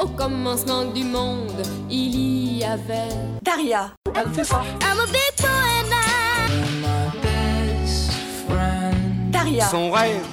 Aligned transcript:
Au 0.00 0.06
commencement 0.06 0.84
du 0.86 1.04
monde, 1.04 1.62
il 1.90 2.56
y 2.58 2.64
avait 2.64 3.14
Daria. 3.42 3.90
Elle 4.16 4.30
fait 4.32 4.44
ça. 4.44 4.62
I'm 4.80 4.98
a 4.98 5.06
big 5.06 5.34
poema. 5.36 6.00
Daria. 9.30 9.66
Son 9.68 9.90
rêve, 9.90 10.24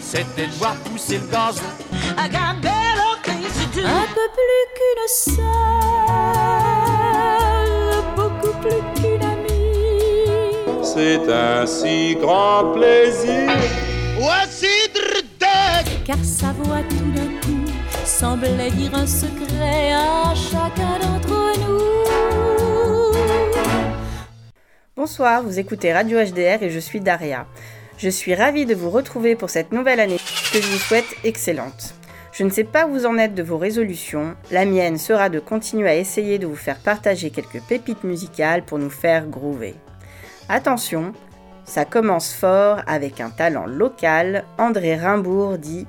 c'était 0.00 0.48
de 0.48 0.52
voir 0.54 0.74
pousser 0.76 1.18
le 1.18 1.26
gazon. 1.28 1.62
I 2.16 2.28
got 2.28 2.60
better 2.60 3.16
things 3.22 3.54
to 3.54 3.66
do. 3.80 3.86
Un 3.86 4.06
peu 4.12 4.28
plus 4.34 4.64
qu'une 4.74 5.08
sœur, 5.36 5.44
beaucoup 8.16 8.54
plus 8.60 8.82
qu'une 9.00 9.22
amie. 9.22 10.82
C'est 10.82 11.30
un 11.32 11.64
si 11.64 12.16
grand 12.16 12.72
plaisir. 12.74 13.52
Car 16.04 16.16
sa 16.24 16.52
voix 16.52 16.82
semblait 18.18 18.72
dire 18.72 18.92
un 18.96 19.06
secret 19.06 19.92
à 19.92 20.34
chacun 20.34 20.98
d'entre 20.98 21.56
nous. 21.60 21.78
Bonsoir, 24.96 25.44
vous 25.44 25.60
écoutez 25.60 25.92
Radio 25.92 26.18
HDR 26.18 26.64
et 26.64 26.70
je 26.70 26.80
suis 26.80 27.00
Daria. 27.00 27.46
Je 27.96 28.08
suis 28.08 28.34
ravie 28.34 28.66
de 28.66 28.74
vous 28.74 28.90
retrouver 28.90 29.36
pour 29.36 29.50
cette 29.50 29.70
nouvelle 29.70 30.00
année 30.00 30.18
que 30.52 30.60
je 30.60 30.66
vous 30.66 30.78
souhaite 30.78 31.06
excellente. 31.22 31.94
Je 32.32 32.42
ne 32.42 32.50
sais 32.50 32.64
pas 32.64 32.88
où 32.88 32.90
vous 32.94 33.06
en 33.06 33.18
êtes 33.18 33.36
de 33.36 33.42
vos 33.44 33.56
résolutions, 33.56 34.34
la 34.50 34.64
mienne 34.64 34.98
sera 34.98 35.28
de 35.28 35.38
continuer 35.38 35.88
à 35.88 35.96
essayer 35.96 36.40
de 36.40 36.48
vous 36.48 36.56
faire 36.56 36.78
partager 36.78 37.30
quelques 37.30 37.62
pépites 37.68 38.02
musicales 38.02 38.64
pour 38.64 38.80
nous 38.80 38.90
faire 38.90 39.28
groover. 39.28 39.76
Attention, 40.48 41.12
ça 41.64 41.84
commence 41.84 42.34
fort 42.34 42.80
avec 42.88 43.20
un 43.20 43.30
talent 43.30 43.66
local, 43.66 44.42
André 44.58 44.96
Rimbourg 44.96 45.56
dit 45.58 45.86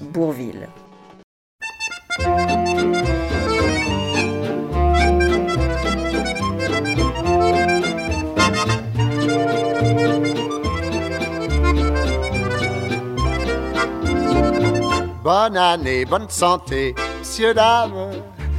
Bourville. 0.00 0.68
Bonne 15.24 15.56
année, 15.56 16.04
bonne 16.04 16.28
santé, 16.28 16.94
messieurs, 17.18 17.54
dames. 17.54 18.10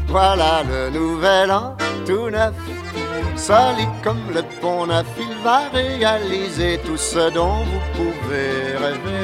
Voilà 0.07 0.63
le 0.63 0.89
nouvel 0.89 1.51
an 1.51 1.75
tout 2.07 2.31
neuf. 2.31 2.55
Solide 3.35 3.87
comme 4.03 4.31
le 4.33 4.41
pont 4.61 4.87
neuf, 4.87 5.05
il 5.19 5.37
va 5.43 5.69
réaliser 5.69 6.79
tout 6.83 6.97
ce 6.97 7.29
dont 7.29 7.63
vous 7.65 7.81
pouvez 7.93 8.77
rêver. 8.77 9.22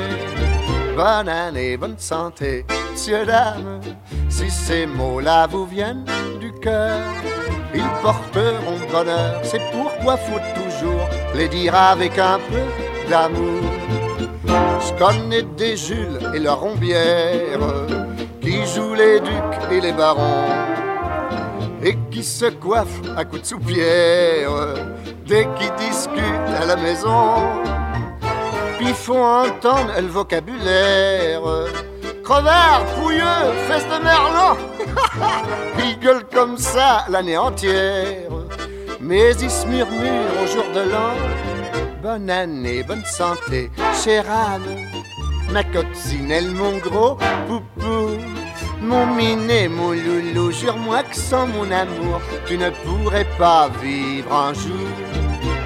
Bonne 1.02 1.30
année, 1.30 1.78
bonne 1.78 1.97
santé, 1.97 2.66
messieurs, 2.92 3.25
dames. 3.25 3.80
Si 4.28 4.52
ces 4.52 4.86
mots-là 4.86 5.47
vous 5.47 5.66
viennent 5.66 6.03
du 6.42 6.52
cœur, 6.52 7.00
ils 7.73 7.88
porteront 8.02 8.78
bonheur. 8.92 9.39
C'est 9.44 9.61
pourquoi 9.72 10.17
faut 10.17 10.42
toujours 10.55 11.08
les 11.36 11.47
dire 11.47 11.73
avec 11.73 12.20
un 12.20 12.38
peu 12.50 13.09
d'amour. 13.09 13.61
Je 14.45 14.94
connais 15.02 15.44
des 15.44 15.77
Jules 15.77 16.20
et 16.36 16.39
leurs 16.39 16.59
rombières 16.59 17.86
qui 18.42 18.66
jouent 18.66 18.95
les 18.95 19.22
ducs 19.22 19.72
et 19.72 19.80
les 19.80 19.94
barons 19.94 20.50
et 21.81 21.97
qui 22.11 22.25
se 22.25 22.47
coiffent 22.47 23.02
à 23.16 23.23
coups 23.23 23.44
de 23.44 23.47
soupière 23.47 24.52
dès 25.25 25.47
qu'ils 25.58 25.88
discutent 25.88 26.61
à 26.61 26.66
la 26.66 26.75
maison. 26.75 27.78
Puis 28.80 28.94
font 28.94 29.23
entendre 29.23 29.91
le 29.99 30.08
vocabulaire 30.08 31.41
crevard, 32.30 32.86
pouilleux, 32.95 33.52
fesse 33.67 33.86
de 33.86 34.03
merlan. 34.03 34.55
ils 35.80 35.97
gueulent 35.99 36.27
comme 36.31 36.58
ça 36.58 37.05
l'année 37.09 37.37
entière, 37.37 38.30
mais 39.02 39.33
ils 39.42 39.49
se 39.49 39.65
murmurent 39.65 40.36
au 40.43 40.48
jour 40.48 40.65
de 40.76 40.92
l'an. 40.92 41.14
Bonne 42.03 42.30
année, 42.30 42.83
bonne 42.83 43.03
santé, 43.05 43.71
chère 44.03 44.30
âme. 44.30 44.76
Ma 45.52 45.64
coccinelle, 45.64 46.52
mon 46.52 46.77
gros 46.77 47.17
poupou. 47.48 48.17
Mon 48.82 49.08
minet, 49.08 49.67
mon 49.67 49.92
loulou, 49.92 50.52
jure-moi 50.52 51.03
que 51.03 51.15
sans 51.15 51.48
mon 51.48 51.70
amour, 51.71 52.21
tu 52.45 52.58
ne 52.58 52.70
pourrais 52.70 53.27
pas 53.37 53.70
vivre 53.82 54.32
un 54.33 54.53
jour. 54.53 55.08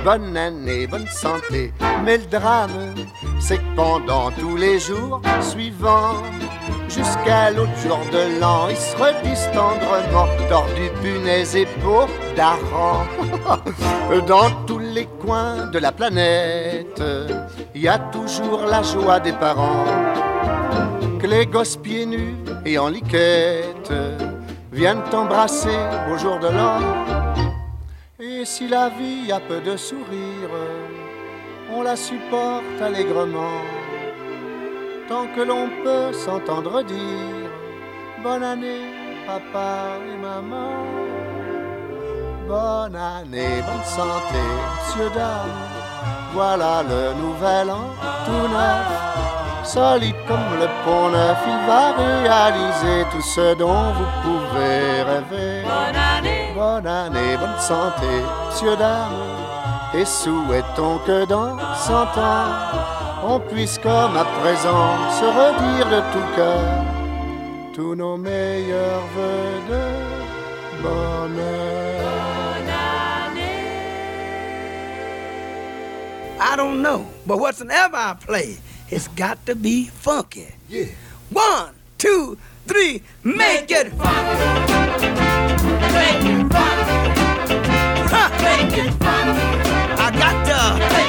Bonne 0.04 0.36
année, 0.36 0.86
bonne 0.86 1.08
santé, 1.08 1.72
mais 2.04 2.18
le 2.18 2.26
drame, 2.26 2.94
c'est 3.40 3.56
que 3.58 3.76
pendant 3.76 4.32
tous 4.32 4.58
les 4.58 4.78
jours 4.78 5.22
suivants, 5.40 6.22
jusqu'à 6.90 7.52
l'autre 7.52 7.78
jour 7.78 8.00
de 8.12 8.38
l'an, 8.42 8.68
ils 8.70 8.76
se 8.76 8.98
redisent 8.98 9.50
tendrement, 9.54 10.28
tordus 10.50 10.92
punaise 11.02 11.56
et 11.56 11.66
peau 11.82 12.06
d'arrant. 12.36 13.06
Dans 14.28 14.52
tous 14.68 14.80
les 14.80 15.06
coins 15.22 15.68
de 15.68 15.80
la 15.80 15.94
planète, 15.94 17.02
il 17.74 17.82
y 17.82 17.88
a 17.88 17.98
toujours 17.98 18.66
la 18.66 18.84
joie 18.84 19.22
des 19.22 19.32
parents. 19.32 19.86
Que 21.22 21.28
les 21.28 21.46
gosses 21.46 21.78
pieds 21.78 22.06
nus 22.06 22.36
et 22.66 22.78
en 22.78 22.90
liquette 22.90 23.94
viennent 24.74 25.04
t'embrasser 25.10 25.80
au 26.14 26.18
jour 26.18 26.40
de 26.40 26.48
l'an. 26.48 27.13
Et 28.44 28.46
si 28.46 28.68
la 28.68 28.90
vie 28.90 29.32
a 29.32 29.40
peu 29.40 29.62
de 29.62 29.78
sourire, 29.78 30.54
on 31.74 31.82
la 31.82 31.96
supporte 31.96 32.82
allègrement. 32.82 33.62
Tant 35.08 35.28
que 35.34 35.44
l'on 35.50 35.70
peut 35.82 36.12
s'entendre 36.12 36.84
dire 36.84 37.50
Bonne 38.22 38.44
année, 38.44 38.84
papa 39.26 39.96
et 40.12 40.18
maman. 40.18 40.74
Bonne 42.46 42.98
année, 42.98 43.62
bonne 43.66 43.88
santé, 44.00 44.44
monsieur, 44.76 45.10
dame. 45.16 45.62
Voilà 46.34 46.84
le 46.84 47.14
nouvel 47.22 47.72
an 47.72 47.88
tout 48.26 48.48
neuf. 48.58 48.88
Solide 49.64 50.20
comme 50.28 50.60
le 50.60 50.68
pont 50.84 51.08
neuf, 51.12 51.40
il 51.48 51.62
va 51.66 51.94
réaliser 51.94 53.06
tout 53.10 53.22
ce 53.22 53.56
dont 53.56 53.94
vous 53.98 54.12
pouvez 54.22 55.02
rêver. 55.04 56.03
Bonne 56.64 56.88
année, 56.88 57.36
bonne 57.36 57.60
santé, 57.60 58.08
monsieur, 58.48 58.78
dame. 58.78 59.12
Et 59.94 60.06
souhaitons 60.06 60.98
que 61.06 61.26
dans 61.26 61.58
cent 61.76 62.08
ans, 62.18 62.46
on 63.22 63.38
puisse 63.42 63.78
comme 63.78 64.16
à 64.16 64.24
présent 64.40 65.12
se 65.20 65.26
redire 65.26 65.90
de 65.90 66.00
tout 66.14 66.36
cœur 66.38 66.86
tous 67.74 67.96
nos 67.96 68.16
meilleurs 68.16 69.04
voeux 69.14 69.60
de 69.72 69.84
bonheur. 70.82 72.04
I 76.40 76.56
don't 76.56 76.82
know, 76.82 77.06
but 77.28 77.40
whatsoever 77.40 77.98
I 77.98 78.16
play, 78.26 78.58
it's 78.90 79.10
got 79.18 79.46
to 79.48 79.56
be 79.56 79.88
funky. 79.88 80.48
Yeah. 80.70 80.86
One, 81.30 81.74
two, 81.98 82.38
three, 82.68 83.02
make 83.22 83.70
it 83.70 83.92
funky. 83.98 85.04
Make 85.94 86.24
it! 86.26 86.33
Funky. 88.44 88.82
I 90.06 90.12
got 90.20 90.46
to. 90.98 91.03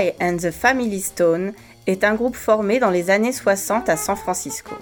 Sly 0.00 0.12
and 0.20 0.38
the 0.38 0.50
Family 0.50 1.00
Stone 1.00 1.52
est 1.86 2.04
un 2.04 2.14
groupe 2.14 2.36
formé 2.36 2.78
dans 2.78 2.90
les 2.90 3.10
années 3.10 3.32
60 3.32 3.88
à 3.90 3.96
San 3.98 4.16
Francisco. 4.16 4.74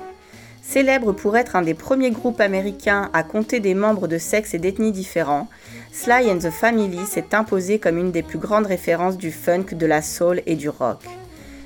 Célèbre 0.62 1.12
pour 1.12 1.36
être 1.36 1.56
un 1.56 1.62
des 1.62 1.74
premiers 1.74 2.12
groupes 2.12 2.40
américains 2.40 3.10
à 3.12 3.24
compter 3.24 3.58
des 3.58 3.74
membres 3.74 4.06
de 4.06 4.18
sexe 4.18 4.54
et 4.54 4.58
d'ethnies 4.58 4.92
différents, 4.92 5.48
Sly 5.92 6.30
and 6.30 6.38
the 6.38 6.50
Family 6.50 7.04
s'est 7.04 7.34
imposé 7.34 7.80
comme 7.80 7.98
une 7.98 8.12
des 8.12 8.22
plus 8.22 8.38
grandes 8.38 8.66
références 8.66 9.16
du 9.16 9.32
funk, 9.32 9.66
de 9.72 9.86
la 9.86 10.02
soul 10.02 10.40
et 10.46 10.54
du 10.54 10.68
rock. 10.68 11.00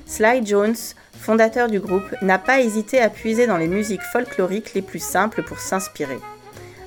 Sly 0.07 0.43
Jones, 0.45 0.75
fondateur 1.19 1.67
du 1.67 1.79
groupe, 1.79 2.15
n'a 2.23 2.39
pas 2.39 2.59
hésité 2.59 3.01
à 3.01 3.09
puiser 3.09 3.45
dans 3.45 3.57
les 3.57 3.67
musiques 3.67 4.01
folkloriques 4.01 4.73
les 4.73 4.81
plus 4.81 5.03
simples 5.03 5.43
pour 5.43 5.59
s'inspirer. 5.59 6.19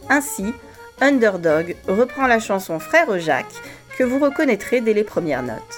Ainsi, 0.08 0.52
Underdog 1.00 1.76
reprend 1.86 2.26
la 2.26 2.40
chanson 2.40 2.80
Frère 2.80 3.20
Jacques 3.20 3.62
que 3.96 4.04
vous 4.04 4.18
reconnaîtrez 4.18 4.80
dès 4.80 4.94
les 4.94 5.04
premières 5.04 5.42
notes. 5.42 5.75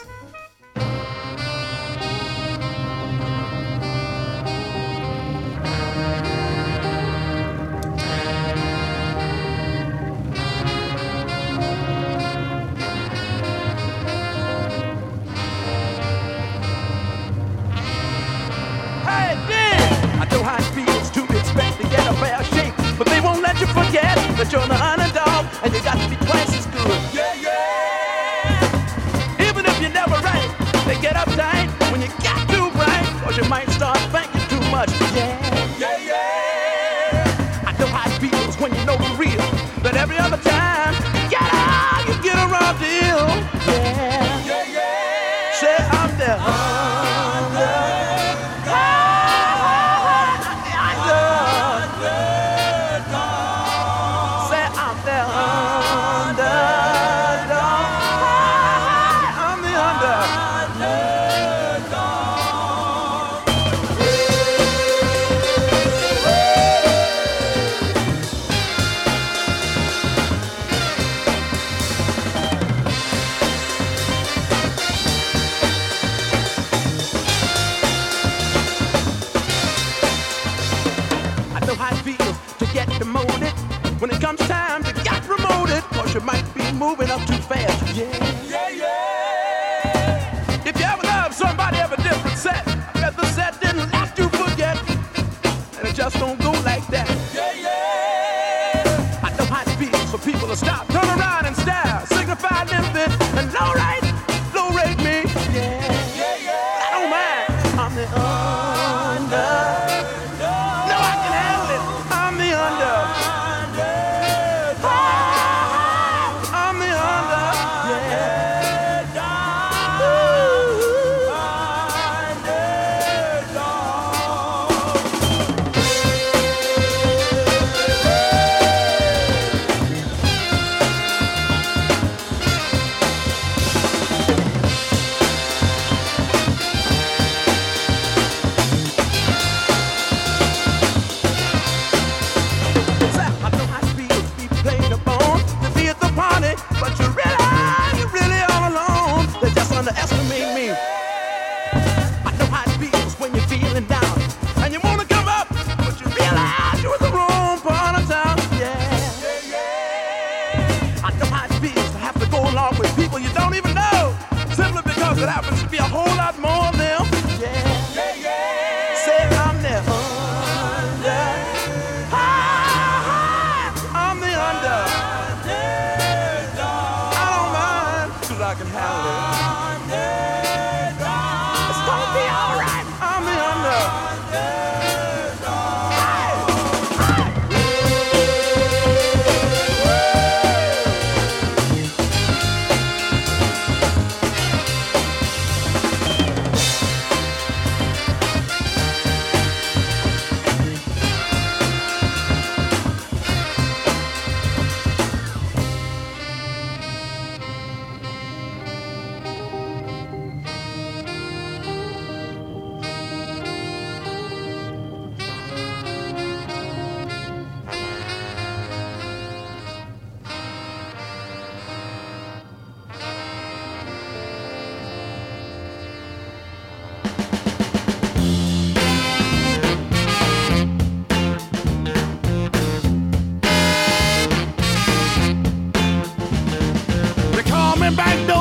blind 20.59 20.75
fields 20.75 21.11
to 21.11 21.25
expect 21.37 21.81
to 21.81 21.89
get 21.89 22.07
a 22.07 22.15
fair 22.15 22.43
shake. 22.45 22.75
But 22.99 23.07
they 23.09 23.21
won't 23.21 23.43
let 23.43 23.61
you 23.61 23.67
forget 23.67 24.17
that 24.37 24.53
you're 24.53 24.67
the 24.67 24.81
underdog 24.83 25.47
and 25.63 25.73
you 25.73 25.83
got 25.83 25.99
to 26.01 26.09
be 26.09 26.17
classy. 26.17 26.58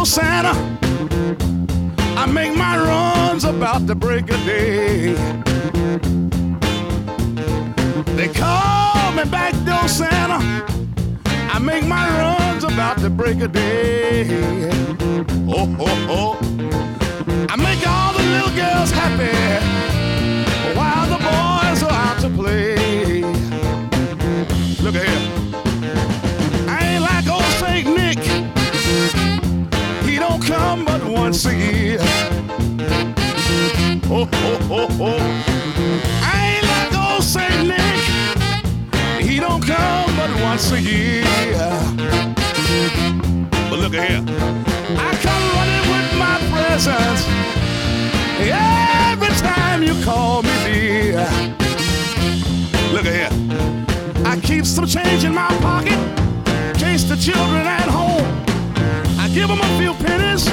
Santa. 0.08 0.54
I 2.16 2.26
make 2.28 2.56
my 2.56 2.78
runs 2.78 3.44
about 3.44 3.88
the 3.88 3.94
break 3.94 4.30
of 4.32 4.40
day. 4.46 5.14
They 8.16 8.30
call 8.30 9.12
me 9.12 9.26
back 9.26 9.54
door 9.66 9.88
Santa. 9.90 10.40
I 11.54 11.60
make 11.60 11.86
my 11.86 12.08
runs 12.22 12.64
about 12.64 12.98
the 13.00 13.10
break 13.10 13.42
of 13.42 13.52
day. 13.52 14.26
Oh, 15.50 15.76
oh, 15.78 16.08
oh. 16.10 16.38
I 17.50 17.58
make 17.58 17.86
all 17.86 18.14
the 18.14 18.24
little 18.24 18.56
girls 18.56 18.92
happy 18.92 19.36
while 20.78 21.08
the 21.10 21.18
boys 21.18 21.84
are 21.84 21.92
out 21.92 22.20
to 22.22 22.30
play. 22.30 23.24
Look 24.82 24.96
at 24.96 25.10
here. 25.10 25.17
and 31.28 31.36
see. 31.36 31.98
Oh, 34.10 34.30
oh, 34.32 34.68
oh, 34.72 34.88
oh. 35.02 35.20
I 36.24 36.56
ain't 36.56 36.66
like 36.66 36.94
old 36.96 37.22
Saint 37.22 37.68
Nick. 37.68 39.28
He 39.28 39.38
don't 39.38 39.62
come 39.62 40.16
but 40.16 40.32
once 40.42 40.72
a 40.72 40.80
year. 40.80 41.26
But 43.70 43.80
look 43.80 43.94
here. 43.94 44.24
I 45.06 45.12
come 45.26 45.44
running 45.58 45.86
with 45.92 46.10
my 46.18 46.38
presents. 46.50 47.24
Every 48.40 49.34
time 49.36 49.84
you 49.84 50.02
call 50.06 50.44
me 50.44 50.56
dear. 50.64 51.28
Look 52.94 53.04
here. 53.04 53.30
I 54.26 54.40
keep 54.42 54.66
some 54.66 54.88
change 54.88 55.26
in 55.26 55.34
my 55.34 55.50
pocket. 55.60 56.00
Case 56.78 57.04
the 57.04 57.18
children 57.18 57.68
at 57.68 57.90
home. 57.90 58.26
I 59.20 59.28
give 59.34 59.50
them 59.50 59.60
a 59.60 59.78
few 59.78 59.94
pennies 60.06 60.48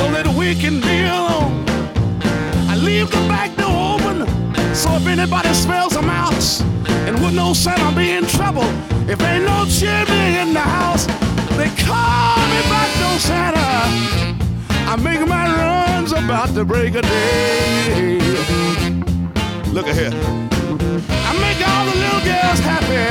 so 0.00 0.10
that 0.12 0.26
we 0.28 0.54
can 0.54 0.80
be 0.80 0.98
alone. 1.04 1.52
I 2.72 2.74
leave 2.88 3.10
the 3.10 3.22
back 3.28 3.54
door 3.60 3.76
open 3.94 4.16
so 4.74 4.88
if 4.96 5.06
anybody 5.06 5.52
smells 5.52 5.94
a 5.96 6.00
mouse 6.00 6.62
and 7.06 7.16
with 7.16 7.22
would 7.22 7.34
know 7.34 7.52
Santa 7.52 7.94
be 7.94 8.12
in 8.12 8.24
trouble, 8.24 8.68
if 9.12 9.20
ain't 9.20 9.44
no 9.44 9.58
chimney 9.68 10.38
in 10.42 10.54
the 10.54 10.66
house, 10.78 11.04
they 11.58 11.68
call 11.84 12.40
me 12.52 12.60
back 12.72 12.90
door 13.00 13.18
Santa. 13.28 13.70
I 14.90 14.96
make 14.96 15.20
my 15.28 15.44
runs 15.60 16.12
about 16.12 16.48
the 16.54 16.64
break 16.64 16.94
of 16.94 17.02
day. 17.02 18.18
Look 19.76 19.86
at 19.86 19.96
here. 20.00 20.14
I 21.28 21.32
make 21.44 21.60
all 21.70 21.84
the 21.90 21.96
little 22.04 22.22
girls 22.30 22.60
happy 22.70 23.06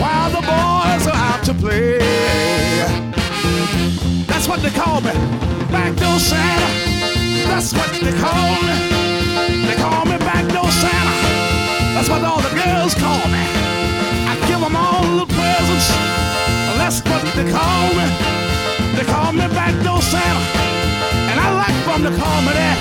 while 0.00 0.30
the 0.36 0.42
boys 0.52 1.04
are 1.10 1.20
out 1.30 1.42
to 1.46 1.54
play. 1.54 3.03
That's 4.44 4.60
what 4.60 4.62
they 4.62 4.78
call 4.78 5.00
me, 5.00 5.08
back 5.72 5.96
door 5.96 6.18
Santa. 6.20 6.68
That's 7.48 7.72
what 7.72 7.88
they 7.96 8.12
call 8.12 8.52
me. 8.60 8.76
They 9.64 9.74
call 9.80 10.04
me 10.04 10.18
back 10.18 10.44
door 10.52 10.68
Santa. 10.68 11.16
That's 11.96 12.10
what 12.10 12.22
all 12.22 12.42
the 12.44 12.52
girls 12.52 12.92
call 12.92 13.24
me. 13.32 13.40
I 14.28 14.36
give 14.44 14.60
them 14.60 14.76
all 14.76 15.00
the 15.16 15.24
presents. 15.32 15.88
That's 16.76 17.00
what 17.08 17.24
they 17.32 17.48
call 17.48 17.88
me. 17.96 18.04
They 19.00 19.06
call 19.08 19.32
me 19.32 19.48
back 19.48 19.72
door 19.82 20.02
Santa. 20.02 20.44
And 21.32 21.40
I 21.40 21.48
like 21.64 21.78
them 21.88 22.04
to 22.04 22.12
call 22.20 22.40
me 22.44 22.52
that. 22.52 22.78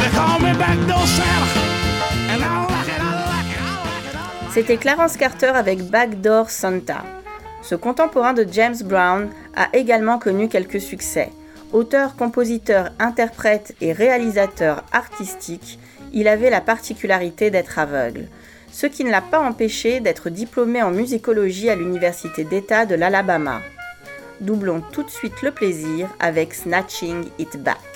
They 0.00 0.10
call 0.16 0.40
me 0.40 0.56
back 0.56 0.78
door 0.88 1.04
Santa. 1.04 1.60
And 2.32 2.40
I 2.42 2.64
like 2.64 2.88
it, 2.88 2.96
I 2.96 3.12
like 3.28 3.50
it. 3.52 3.60
I 3.60 3.76
like 3.84 4.48
it. 4.48 4.52
C'était 4.54 4.78
Clarence 4.78 5.18
Carter 5.18 5.52
avec 5.54 5.82
Backdoor 5.90 6.48
Santa. 6.48 7.04
Ce 7.68 7.74
contemporain 7.74 8.32
de 8.32 8.46
James 8.50 8.78
Brown 8.82 9.28
a 9.54 9.68
également 9.74 10.18
connu 10.18 10.48
quelques 10.48 10.80
succès. 10.80 11.28
Auteur, 11.74 12.16
compositeur, 12.16 12.88
interprète 12.98 13.74
et 13.82 13.92
réalisateur 13.92 14.84
artistique, 14.90 15.78
il 16.14 16.28
avait 16.28 16.48
la 16.48 16.62
particularité 16.62 17.50
d'être 17.50 17.78
aveugle, 17.78 18.28
ce 18.72 18.86
qui 18.86 19.04
ne 19.04 19.10
l'a 19.10 19.20
pas 19.20 19.40
empêché 19.40 20.00
d'être 20.00 20.30
diplômé 20.30 20.82
en 20.82 20.90
musicologie 20.90 21.68
à 21.68 21.74
l'Université 21.74 22.42
d'État 22.42 22.86
de 22.86 22.94
l'Alabama. 22.94 23.60
Doublons 24.40 24.80
tout 24.90 25.02
de 25.02 25.10
suite 25.10 25.42
le 25.42 25.50
plaisir 25.50 26.08
avec 26.20 26.54
Snatching 26.54 27.26
It 27.38 27.62
Back. 27.62 27.87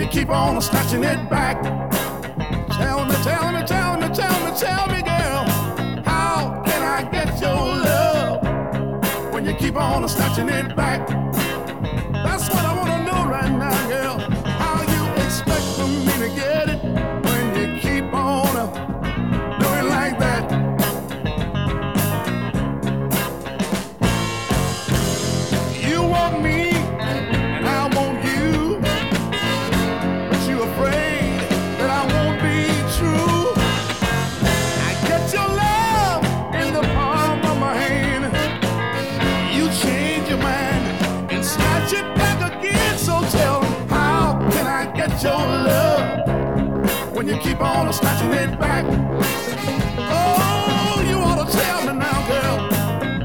You 0.00 0.06
keep 0.06 0.30
on 0.30 0.60
snatching 0.62 1.04
it 1.04 1.28
back? 1.28 1.62
Tell 2.72 3.04
me, 3.04 3.14
tell 3.22 3.52
me, 3.52 3.62
tell 3.66 3.98
me, 4.00 4.08
tell 4.14 4.44
me, 4.44 4.58
tell 4.58 4.86
me, 4.86 5.02
girl. 5.02 5.44
How 6.06 6.62
can 6.64 6.82
I 6.82 7.06
get 7.10 7.38
your 7.38 7.54
love 7.54 9.32
when 9.32 9.44
you 9.44 9.52
keep 9.54 9.76
on 9.76 10.08
snatching 10.08 10.48
it 10.48 10.74
back? 10.74 11.19
When 47.20 47.28
you 47.28 47.36
keep 47.36 47.60
on 47.60 47.92
snatching 47.92 48.32
it 48.32 48.58
back? 48.58 48.82
Oh, 49.98 51.04
you 51.06 51.18
ought 51.18 51.44
to 51.44 51.52
tell 51.52 51.80
me 51.84 51.92
now, 51.98 52.18
girl. 52.26 52.56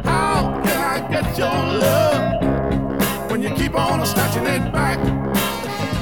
How 0.03 0.61
can 0.65 0.81
I 0.81 1.09
get 1.09 1.37
your 1.37 1.47
love? 1.47 3.31
when 3.31 3.41
you 3.41 3.51
keep 3.51 3.73
on 3.73 4.05
snatching 4.05 4.47
it 4.47 4.69
back. 4.73 4.99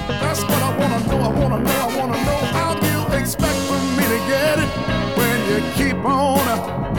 That's 0.08 0.42
what 0.42 0.62
I 0.70 0.76
wanna 0.80 1.08
know, 1.08 1.20
I 1.22 1.40
wanna 1.40 1.60
know, 1.60 1.88
I 1.88 1.98
wanna 2.00 2.18
know 2.26 2.42
how 2.58 2.74
do 2.80 2.88
you 2.96 3.04
expect 3.20 3.60
for 3.70 3.80
me 3.98 4.06
to 4.14 4.20
get 4.34 4.58
it 4.58 4.70
when 5.20 5.38
you 5.52 5.60
keep 5.78 6.04
on 6.04 6.93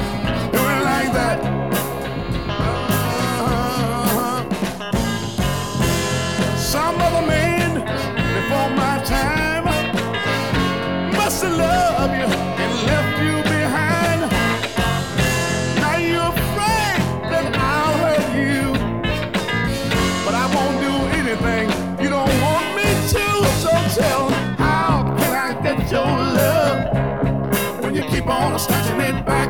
when 28.44 28.52
you 28.52 28.58
keep 28.58 28.58
on 28.58 28.58
snatching 28.58 29.00
it 29.00 29.26
back? 29.26 29.43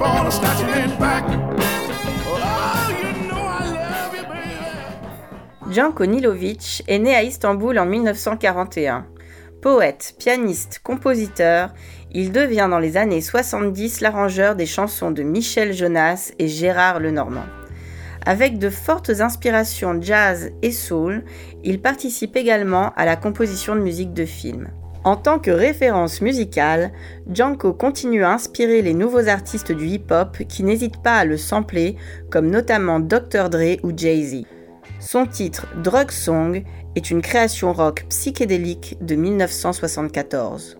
Oh. 0.00 0.24
Janko 5.70 6.06
Nilovic 6.06 6.82
est 6.86 6.98
né 6.98 7.14
à 7.14 7.22
Istanbul 7.22 7.78
en 7.78 7.86
1941. 7.86 9.06
Poète, 9.60 10.14
pianiste, 10.18 10.80
compositeur, 10.82 11.72
il 12.12 12.32
devient 12.32 12.68
dans 12.70 12.78
les 12.78 12.96
années 12.96 13.20
70 13.20 14.00
l'arrangeur 14.00 14.56
des 14.56 14.66
chansons 14.66 15.10
de 15.10 15.22
Michel 15.22 15.72
Jonas 15.72 16.32
et 16.38 16.48
Gérard 16.48 17.00
Lenormand. 17.00 17.46
Avec 18.26 18.58
de 18.58 18.70
fortes 18.70 19.20
inspirations 19.20 20.00
jazz 20.00 20.50
et 20.62 20.72
soul, 20.72 21.24
il 21.62 21.80
participe 21.80 22.36
également 22.36 22.92
à 22.96 23.04
la 23.04 23.16
composition 23.16 23.74
de 23.74 23.80
musique 23.80 24.12
de 24.12 24.24
film. 24.24 24.70
En 25.04 25.16
tant 25.16 25.38
que 25.38 25.50
référence 25.50 26.22
musicale, 26.22 26.90
Janko 27.30 27.74
continue 27.74 28.24
à 28.24 28.32
inspirer 28.32 28.80
les 28.80 28.94
nouveaux 28.94 29.28
artistes 29.28 29.70
du 29.70 29.86
hip-hop 29.86 30.38
qui 30.48 30.62
n'hésitent 30.62 31.02
pas 31.02 31.18
à 31.18 31.24
le 31.26 31.36
sampler, 31.36 31.96
comme 32.30 32.48
notamment 32.48 33.00
Dr. 33.00 33.50
Dre 33.50 33.76
ou 33.82 33.92
Jay-Z. 33.94 34.44
Son 35.00 35.26
titre 35.26 35.66
Drug 35.82 36.10
Song 36.10 36.64
est 36.96 37.10
une 37.10 37.20
création 37.20 37.74
rock 37.74 38.06
psychédélique 38.08 38.96
de 39.02 39.14
1974. 39.14 40.78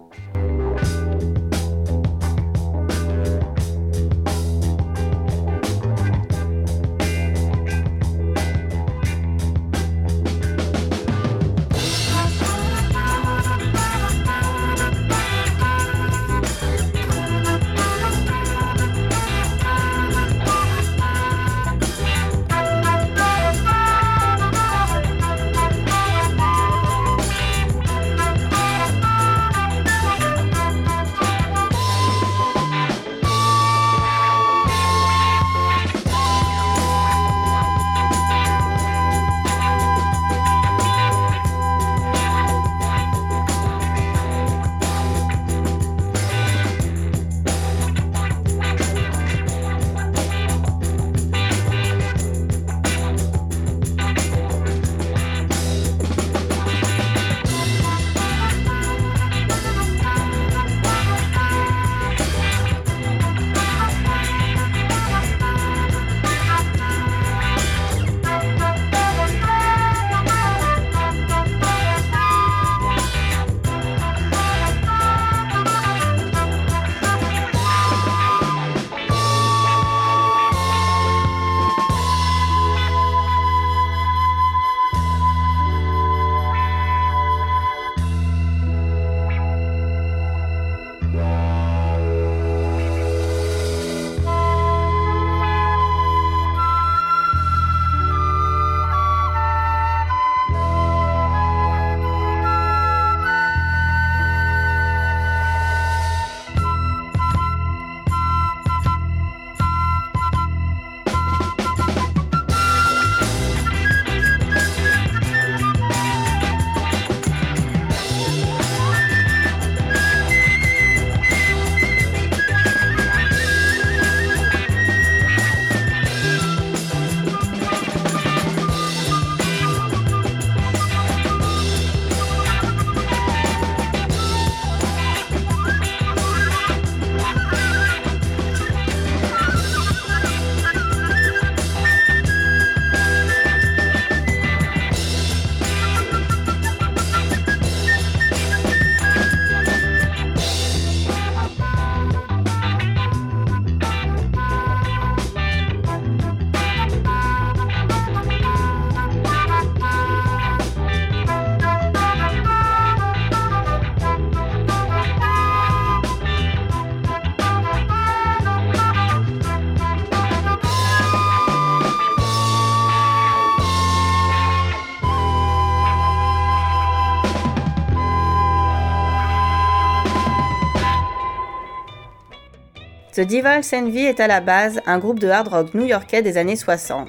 The 183.15 183.21
Devil's 183.21 183.73
Envy 183.73 184.07
est 184.07 184.19
à 184.19 184.27
la 184.27 184.41
base 184.41 184.81
un 184.87 184.99
groupe 184.99 185.21
de 185.21 185.29
hard 185.29 185.47
rock 185.47 185.75
new-yorkais 185.75 186.21
des 186.21 186.37
années 186.37 186.57
60. 186.57 187.09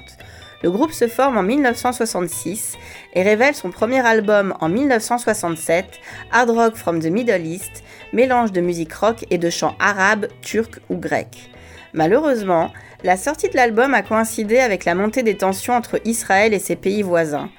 Le 0.62 0.70
groupe 0.70 0.92
se 0.92 1.08
forme 1.08 1.36
en 1.36 1.42
1966 1.42 2.76
et 3.14 3.22
révèle 3.24 3.56
son 3.56 3.72
premier 3.72 4.06
album 4.06 4.54
en 4.60 4.68
1967, 4.68 5.84
Hard 6.30 6.50
Rock 6.50 6.76
from 6.76 7.00
the 7.00 7.06
Middle 7.06 7.44
East, 7.44 7.82
mélange 8.12 8.52
de 8.52 8.60
musique 8.60 8.94
rock 8.94 9.24
et 9.30 9.38
de 9.38 9.50
chants 9.50 9.74
arabes, 9.80 10.28
turcs 10.42 10.78
ou 10.90 10.96
grecs. 10.96 11.50
Malheureusement, 11.92 12.70
la 13.02 13.16
sortie 13.16 13.48
de 13.48 13.56
l'album 13.56 13.92
a 13.92 14.02
coïncidé 14.02 14.60
avec 14.60 14.84
la 14.84 14.94
montée 14.94 15.24
des 15.24 15.36
tensions 15.36 15.74
entre 15.74 16.00
Israël 16.04 16.54
et 16.54 16.60
ses 16.60 16.76
pays 16.76 17.02
voisins. 17.02 17.50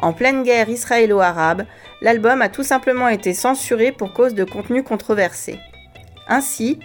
En 0.00 0.12
pleine 0.12 0.44
guerre 0.44 0.68
israélo-arabe, 0.68 1.64
l'album 2.02 2.40
a 2.40 2.50
tout 2.50 2.62
simplement 2.62 3.08
été 3.08 3.34
censuré 3.34 3.90
pour 3.90 4.12
cause 4.12 4.34
de 4.34 4.44
contenu 4.44 4.84
controversé. 4.84 5.58
Ainsi, 6.28 6.78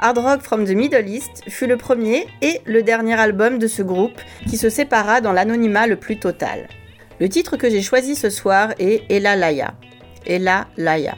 Hard 0.00 0.18
Rock 0.18 0.42
from 0.42 0.64
the 0.64 0.70
Middle 0.70 1.08
East 1.08 1.42
fut 1.48 1.66
le 1.66 1.76
premier 1.76 2.28
et 2.40 2.60
le 2.66 2.84
dernier 2.84 3.18
album 3.18 3.58
de 3.58 3.66
ce 3.66 3.82
groupe 3.82 4.20
qui 4.48 4.56
se 4.56 4.70
sépara 4.70 5.20
dans 5.20 5.32
l'anonymat 5.32 5.88
le 5.88 5.96
plus 5.96 6.20
total. 6.20 6.68
Le 7.18 7.28
titre 7.28 7.56
que 7.56 7.68
j'ai 7.68 7.82
choisi 7.82 8.14
ce 8.14 8.30
soir 8.30 8.74
est 8.78 9.02
Ella 9.10 9.34
Laya. 9.34 9.74
Ella 10.24 10.68
Laya. 10.76 11.16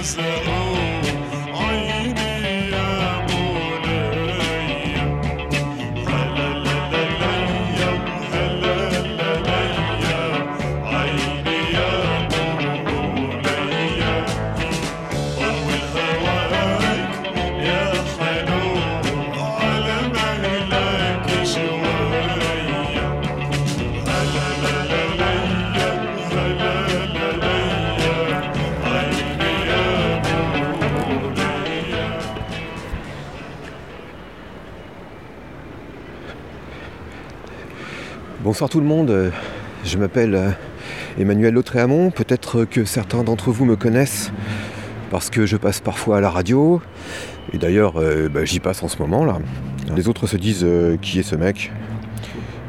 is 0.00 0.14
the 0.16 0.69
Bonsoir 38.50 38.68
tout 38.68 38.80
le 38.80 38.86
monde, 38.86 39.30
je 39.84 39.96
m'appelle 39.96 40.34
euh, 40.34 40.50
Emmanuel 41.20 41.54
Lautréamont, 41.54 42.10
peut-être 42.10 42.64
que 42.64 42.84
certains 42.84 43.22
d'entre 43.22 43.52
vous 43.52 43.64
me 43.64 43.76
connaissent 43.76 44.32
parce 45.08 45.30
que 45.30 45.46
je 45.46 45.56
passe 45.56 45.78
parfois 45.78 46.16
à 46.16 46.20
la 46.20 46.30
radio, 46.30 46.82
et 47.52 47.58
d'ailleurs 47.58 47.92
euh, 47.98 48.28
bah, 48.28 48.44
j'y 48.44 48.58
passe 48.58 48.82
en 48.82 48.88
ce 48.88 48.98
moment 48.98 49.24
là. 49.24 49.38
Les 49.94 50.08
autres 50.08 50.26
se 50.26 50.36
disent 50.36 50.64
euh, 50.64 50.96
qui 50.96 51.20
est 51.20 51.22
ce 51.22 51.36
mec? 51.36 51.70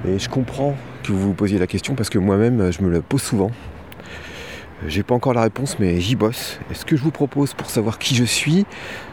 Et 0.07 0.19
je 0.19 0.29
comprends 0.29 0.75
que 1.01 1.13
vous 1.13 1.29
vous 1.29 1.33
posiez 1.33 1.57
la 1.57 1.65
question 1.65 1.95
parce 1.95 2.11
que 2.11 2.19
moi-même 2.19 2.71
je 2.71 2.83
me 2.83 2.91
la 2.91 3.01
pose 3.01 3.23
souvent. 3.23 3.49
J'ai 4.87 5.01
pas 5.01 5.15
encore 5.15 5.33
la 5.33 5.41
réponse 5.41 5.79
mais 5.79 5.99
j'y 5.99 6.15
bosse. 6.15 6.59
Et 6.69 6.75
ce 6.75 6.85
que 6.85 6.95
je 6.95 7.01
vous 7.01 7.09
propose 7.09 7.55
pour 7.55 7.71
savoir 7.71 7.97
qui 7.97 8.13
je 8.13 8.23
suis, 8.23 8.67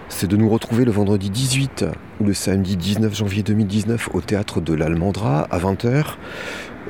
c'est 0.09 0.27
de 0.27 0.37
nous 0.37 0.49
retrouver 0.49 0.85
le 0.85 0.91
vendredi 0.91 1.31
18 1.31 1.85
ou 2.21 2.25
le 2.25 2.35
samedi 2.35 2.77
19 2.77 3.15
janvier 3.15 3.43
2019 3.43 4.11
au 4.15 4.21
théâtre 4.21 4.61
de 4.61 4.75
l'Almandra 4.75 5.47
à 5.51 5.59
20h. 5.59 6.17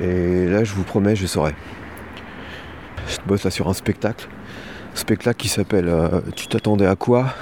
Et 0.00 0.46
là, 0.46 0.64
je 0.64 0.72
vous 0.72 0.84
promets, 0.84 1.16
je 1.16 1.26
saurai. 1.26 1.54
Je 3.08 3.16
bosse 3.26 3.44
là 3.44 3.50
sur 3.50 3.68
un 3.68 3.74
spectacle. 3.74 4.28
spectacle 4.94 5.36
qui 5.38 5.48
s'appelle 5.48 5.88
euh, 5.88 6.20
Tu 6.36 6.46
t'attendais 6.46 6.86
à 6.86 6.94
quoi? 6.94 7.34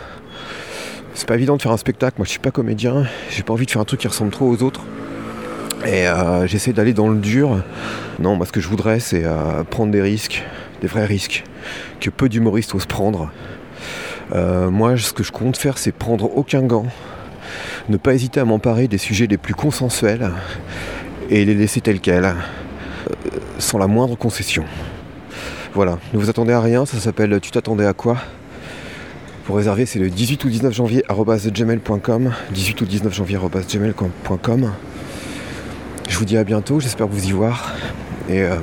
C'est 1.14 1.28
pas 1.28 1.34
évident 1.34 1.56
de 1.56 1.62
faire 1.62 1.72
un 1.72 1.76
spectacle. 1.76 2.16
Moi, 2.18 2.24
je 2.24 2.30
suis 2.30 2.40
pas 2.40 2.50
comédien. 2.50 3.04
J'ai 3.30 3.42
pas 3.42 3.52
envie 3.52 3.66
de 3.66 3.70
faire 3.70 3.82
un 3.82 3.86
truc 3.86 4.00
qui 4.00 4.08
ressemble 4.08 4.30
trop 4.30 4.48
aux 4.48 4.62
autres. 4.62 4.82
Et 5.84 6.08
euh, 6.08 6.46
j'essaie 6.46 6.72
d'aller 6.72 6.92
dans 6.94 7.08
le 7.08 7.18
dur. 7.18 7.62
Non, 8.18 8.36
moi, 8.36 8.46
ce 8.46 8.52
que 8.52 8.60
je 8.60 8.68
voudrais, 8.68 9.00
c'est 9.00 9.24
euh, 9.24 9.62
prendre 9.64 9.92
des 9.92 10.02
risques, 10.02 10.42
des 10.80 10.86
vrais 10.86 11.04
risques, 11.04 11.44
que 12.00 12.10
peu 12.10 12.28
d'humoristes 12.28 12.74
osent 12.74 12.86
prendre. 12.86 13.30
Euh, 14.34 14.70
moi, 14.70 14.96
ce 14.96 15.12
que 15.12 15.22
je 15.22 15.32
compte 15.32 15.56
faire, 15.56 15.78
c'est 15.78 15.92
prendre 15.92 16.36
aucun 16.36 16.62
gant, 16.62 16.86
ne 17.88 17.96
pas 17.96 18.14
hésiter 18.14 18.40
à 18.40 18.44
m'emparer 18.44 18.88
des 18.88 18.98
sujets 18.98 19.26
les 19.26 19.36
plus 19.36 19.54
consensuels 19.54 20.30
et 21.30 21.44
les 21.44 21.54
laisser 21.54 21.80
tels 21.80 22.00
quels, 22.00 22.24
euh, 22.24 22.34
sans 23.58 23.78
la 23.78 23.86
moindre 23.86 24.16
concession. 24.16 24.64
Voilà, 25.74 25.98
ne 26.12 26.18
vous 26.18 26.30
attendez 26.30 26.52
à 26.52 26.60
rien, 26.60 26.86
ça 26.86 26.98
s'appelle 26.98 27.38
Tu 27.40 27.50
t'attendais 27.50 27.86
à 27.86 27.92
quoi? 27.92 28.16
Pour 29.44 29.56
réserver, 29.56 29.86
c'est 29.86 30.00
le 30.00 30.10
18 30.10 30.44
ou 30.44 30.48
19 30.48 30.74
janvier 30.74 31.04
gmail.com 31.08 32.32
18 32.50 32.80
ou 32.80 32.84
19 32.84 33.14
janvier 33.14 33.38
gmail.com 33.38 34.72
Je 36.08 36.18
vous 36.18 36.24
dis 36.24 36.36
à 36.36 36.42
bientôt, 36.42 36.80
j'espère 36.80 37.06
vous 37.06 37.28
y 37.28 37.30
voir. 37.30 37.72
Et 38.28 38.42
euh, 38.42 38.56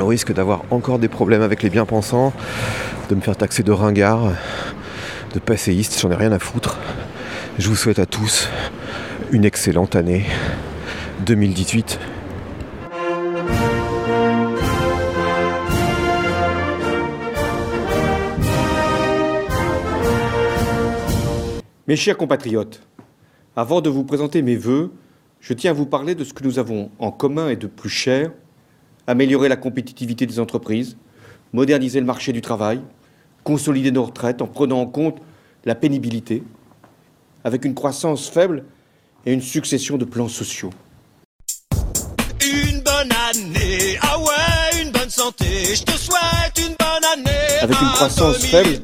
au 0.00 0.06
risque 0.06 0.32
d'avoir 0.32 0.62
encore 0.70 0.98
des 0.98 1.08
problèmes 1.08 1.42
avec 1.42 1.62
les 1.62 1.70
bien-pensants, 1.70 2.32
de 3.08 3.14
me 3.14 3.20
faire 3.20 3.36
taxer 3.36 3.62
de 3.62 3.72
ringard, 3.72 4.32
de 5.34 5.38
passéiste, 5.38 5.98
j'en 6.00 6.10
ai 6.10 6.14
rien 6.14 6.32
à 6.32 6.38
foutre. 6.38 6.78
Je 7.58 7.68
vous 7.68 7.76
souhaite 7.76 7.98
à 7.98 8.06
tous 8.06 8.48
une 9.32 9.44
excellente 9.44 9.96
année 9.96 10.26
2018. 11.24 11.98
Mes 21.88 21.96
chers 21.96 22.16
compatriotes, 22.16 22.82
avant 23.54 23.80
de 23.80 23.88
vous 23.88 24.04
présenter 24.04 24.42
mes 24.42 24.56
vœux, 24.56 24.90
je 25.40 25.52
tiens 25.52 25.70
à 25.70 25.74
vous 25.74 25.86
parler 25.86 26.16
de 26.16 26.24
ce 26.24 26.32
que 26.32 26.42
nous 26.42 26.58
avons 26.58 26.90
en 26.98 27.12
commun 27.12 27.48
et 27.48 27.56
de 27.56 27.68
plus 27.68 27.88
cher, 27.88 28.32
améliorer 29.06 29.48
la 29.48 29.56
compétitivité 29.56 30.26
des 30.26 30.40
entreprises, 30.40 30.96
moderniser 31.52 32.00
le 32.00 32.06
marché 32.06 32.32
du 32.32 32.40
travail, 32.40 32.80
consolider 33.44 33.90
nos 33.90 34.04
retraites 34.04 34.42
en 34.42 34.46
prenant 34.46 34.80
en 34.80 34.86
compte 34.86 35.18
la 35.64 35.74
pénibilité, 35.74 36.42
avec 37.44 37.64
une 37.64 37.74
croissance 37.74 38.28
faible 38.28 38.64
et 39.24 39.32
une 39.32 39.42
succession 39.42 39.98
de 39.98 40.04
plans 40.04 40.28
sociaux. 40.28 40.70
année. 43.30 43.98
Ah 44.02 44.18
ouais, 44.18 44.82
une 44.82 44.90
bonne 44.90 45.10
santé. 45.10 45.74
Je 45.74 45.82
te 45.82 45.92
souhaite 45.92 46.58
une 46.58 46.74
bonne 46.78 47.04
année. 47.12 47.60
Avec 47.62 47.80
une 47.80 47.88
croissance 47.88 48.38
faible. 48.38 48.80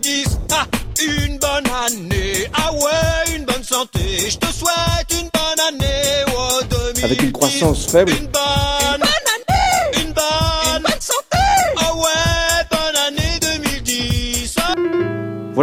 Ah, 0.50 0.66
une 1.00 1.38
bonne 1.38 1.66
année. 1.86 2.48
Ah 2.54 2.72
ouais, 2.72 3.36
une 3.36 3.44
bonne 3.44 3.62
santé. 3.62 4.30
Je 4.30 4.38
te 4.38 4.46
souhaite 4.46 5.10
une 5.10 5.28
bonne 5.32 5.60
année. 5.68 6.24
Oh, 6.36 6.60
2010. 6.70 7.04
Avec 7.04 7.22
une 7.22 7.32
croissance 7.32 7.86
faible. 7.86 8.12
Une 8.12 8.26
bonne, 8.26 9.01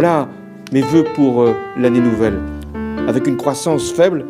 Voilà 0.02 0.28
mes 0.72 0.80
vœux 0.80 1.04
pour 1.14 1.42
euh, 1.42 1.52
l'année 1.76 2.00
nouvelle. 2.00 2.40
Avec 3.06 3.26
une 3.26 3.36
croissance 3.36 3.92
faible 3.92 4.24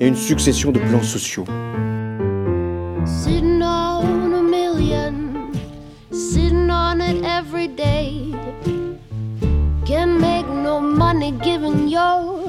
et 0.00 0.08
une 0.08 0.16
succession 0.16 0.72
de 0.72 0.78
plans 0.78 1.02
sociaux. 1.02 1.44
Sitting 3.04 3.62
on 3.62 4.32
a 4.32 4.40
million, 4.40 5.52
sitting 6.10 6.70
on 6.70 6.98
it 7.02 7.22
every 7.26 7.68
day. 7.68 8.32
Can 9.84 10.18
make 10.18 10.48
no 10.48 10.80
money 10.80 11.32
giving 11.42 11.88
your 11.88 12.48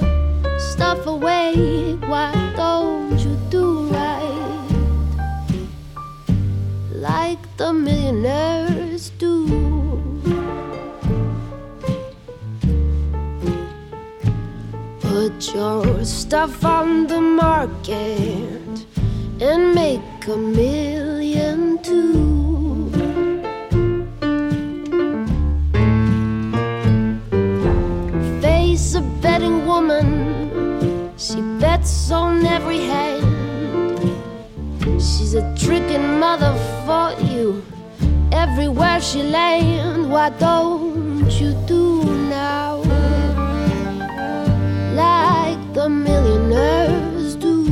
stuff 0.58 1.06
away. 1.06 1.98
Why 2.08 2.32
don't 2.56 3.20
you 3.20 3.36
do 3.50 3.90
right? 3.92 4.70
Like 6.96 7.40
the 7.58 7.74
millionaires 7.74 9.12
do? 9.20 9.83
Put 15.14 15.54
your 15.54 16.04
stuff 16.04 16.66
on 16.66 17.06
the 17.06 17.22
market 17.22 18.86
and 19.40 19.76
make 19.76 20.28
a 20.28 20.36
million 20.36 21.78
too. 21.84 22.90
Face 28.42 28.96
a 28.96 29.02
betting 29.22 29.68
woman, 29.68 31.14
she 31.16 31.42
bets 31.62 32.10
on 32.10 32.44
every 32.48 32.80
hand. 32.80 34.00
She's 35.00 35.36
a 35.36 35.44
tricking 35.56 36.20
mother 36.20 36.56
for 36.88 37.14
you 37.32 37.64
everywhere 38.32 39.00
she 39.00 39.22
lands. 39.22 40.08
Why 40.08 40.32
don't 40.32 41.30
you 41.40 41.54
do 41.68 41.83
the 45.84 45.90
millionaires 45.90 47.36
do? 47.36 47.66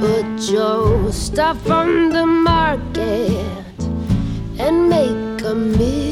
Put 0.00 0.50
your 0.50 1.12
stuff 1.12 1.70
on 1.70 2.08
the 2.08 2.24
market 2.24 3.78
and 4.58 4.88
make 4.88 5.42
a 5.44 5.54
million 5.54 6.05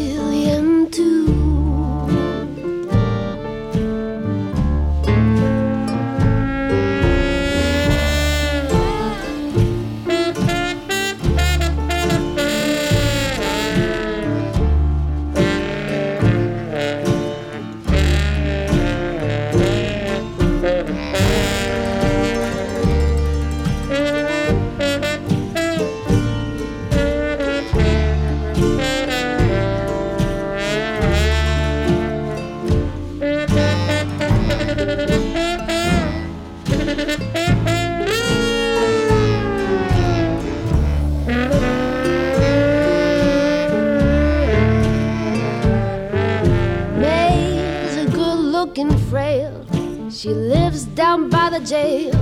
She 50.24 50.32
lives 50.32 50.84
down 50.86 51.28
by 51.28 51.50
the 51.50 51.60
jail. 51.60 52.14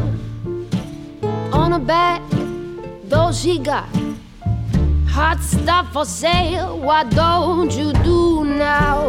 On 1.53 1.71
her 1.71 1.79
back, 1.79 2.21
though 3.05 3.31
she 3.31 3.61
got 3.61 3.89
hot 5.07 5.39
stuff 5.39 5.93
for 5.93 6.05
sale. 6.05 6.81
Why 6.81 7.05
don't 7.05 7.71
you 7.71 7.93
do 8.03 8.45
now? 8.45 9.07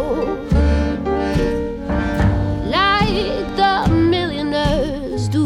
Like 2.70 3.58
the 3.58 3.90
millionaires 3.92 5.28
do. 5.28 5.44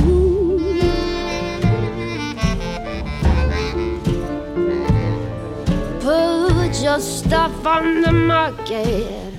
Put 6.02 6.84
your 6.84 7.00
stuff 7.00 7.66
on 7.66 8.02
the 8.02 8.12
market 8.12 9.32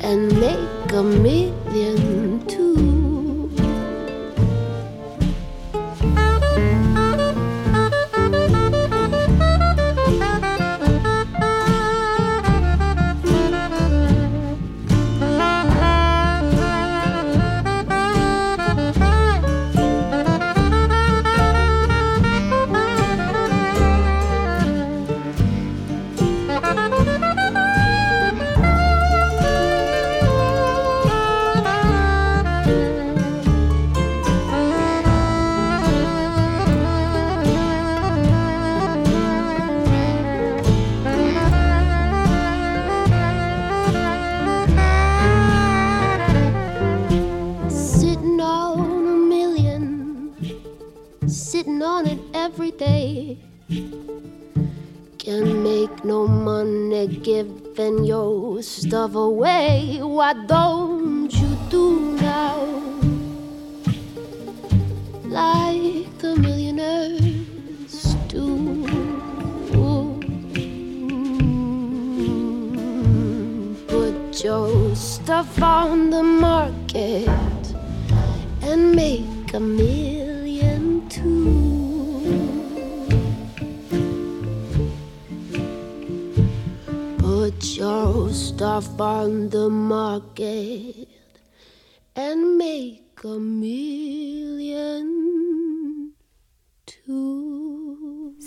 and 0.00 0.40
make 0.40 0.92
a 0.92 1.02
million 1.02 2.46
too. 2.46 2.65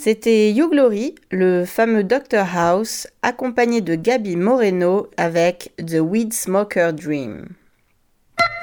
C'était 0.02 0.52
You 0.52 0.70
Glory, 0.70 1.14
le 1.30 1.66
fameux 1.66 2.06
Dr 2.06 2.46
House, 2.56 3.06
accompagné 3.22 3.82
de 3.82 3.96
Gabi 3.96 4.38
Moreno 4.38 5.08
avec 5.18 5.74
The 5.76 5.98
Weed 6.00 6.32
Smoker 6.32 6.94
Dream. 6.94 7.50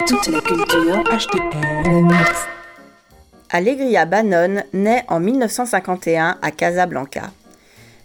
Toute 0.07 0.29
la 0.29 0.40
culture 0.40 1.05
HTL 1.05 2.05
Mix. 2.05 2.46
Allegria 3.51 4.07
Bannon 4.07 4.62
naît 4.72 5.05
en 5.09 5.20
1951 5.20 6.38
à 6.40 6.51
Casablanca. 6.51 7.31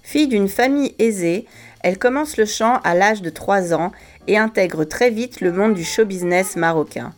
Fille 0.03 0.27
d'une 0.27 0.49
famille 0.49 0.93
aisée, 0.99 1.45
elle 1.83 1.97
commence 1.97 2.35
le 2.35 2.43
chant 2.43 2.81
à 2.83 2.95
l'âge 2.95 3.21
de 3.21 3.29
3 3.29 3.73
ans 3.73 3.93
et 4.27 4.37
intègre 4.37 4.83
très 4.83 5.09
vite 5.09 5.39
le 5.39 5.53
monde 5.53 5.73
du 5.73 5.85
show 5.85 6.03
business 6.03 6.57
marocain. 6.57 7.13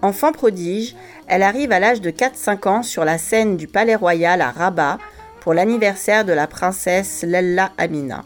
Enfant 0.00 0.32
prodige, 0.32 0.96
Elle 1.28 1.42
arrive 1.42 1.72
à 1.72 1.78
l'âge 1.78 2.00
de 2.00 2.10
4-5 2.10 2.68
ans 2.68 2.82
sur 2.82 3.04
la 3.04 3.16
scène 3.16 3.56
du 3.56 3.66
Palais 3.66 3.94
Royal 3.94 4.40
à 4.40 4.50
Rabat 4.50 4.98
pour 5.42 5.54
l'anniversaire 5.54 6.24
de 6.24 6.32
la 6.32 6.46
princesse 6.46 7.24
Lella 7.26 7.72
Amina. 7.76 8.24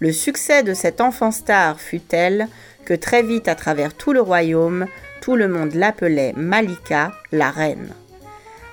Le 0.00 0.10
succès 0.10 0.64
de 0.64 0.74
cette 0.74 1.00
enfant 1.00 1.30
star 1.30 1.78
fut 1.78 2.00
tel 2.00 2.48
que 2.84 2.94
très 2.94 3.22
vite 3.22 3.46
à 3.46 3.54
travers 3.54 3.94
tout 3.94 4.12
le 4.12 4.20
royaume, 4.20 4.86
tout 5.20 5.36
le 5.36 5.46
monde 5.46 5.74
l'appelait 5.74 6.32
Malika, 6.36 7.12
la 7.30 7.52
reine. 7.52 7.90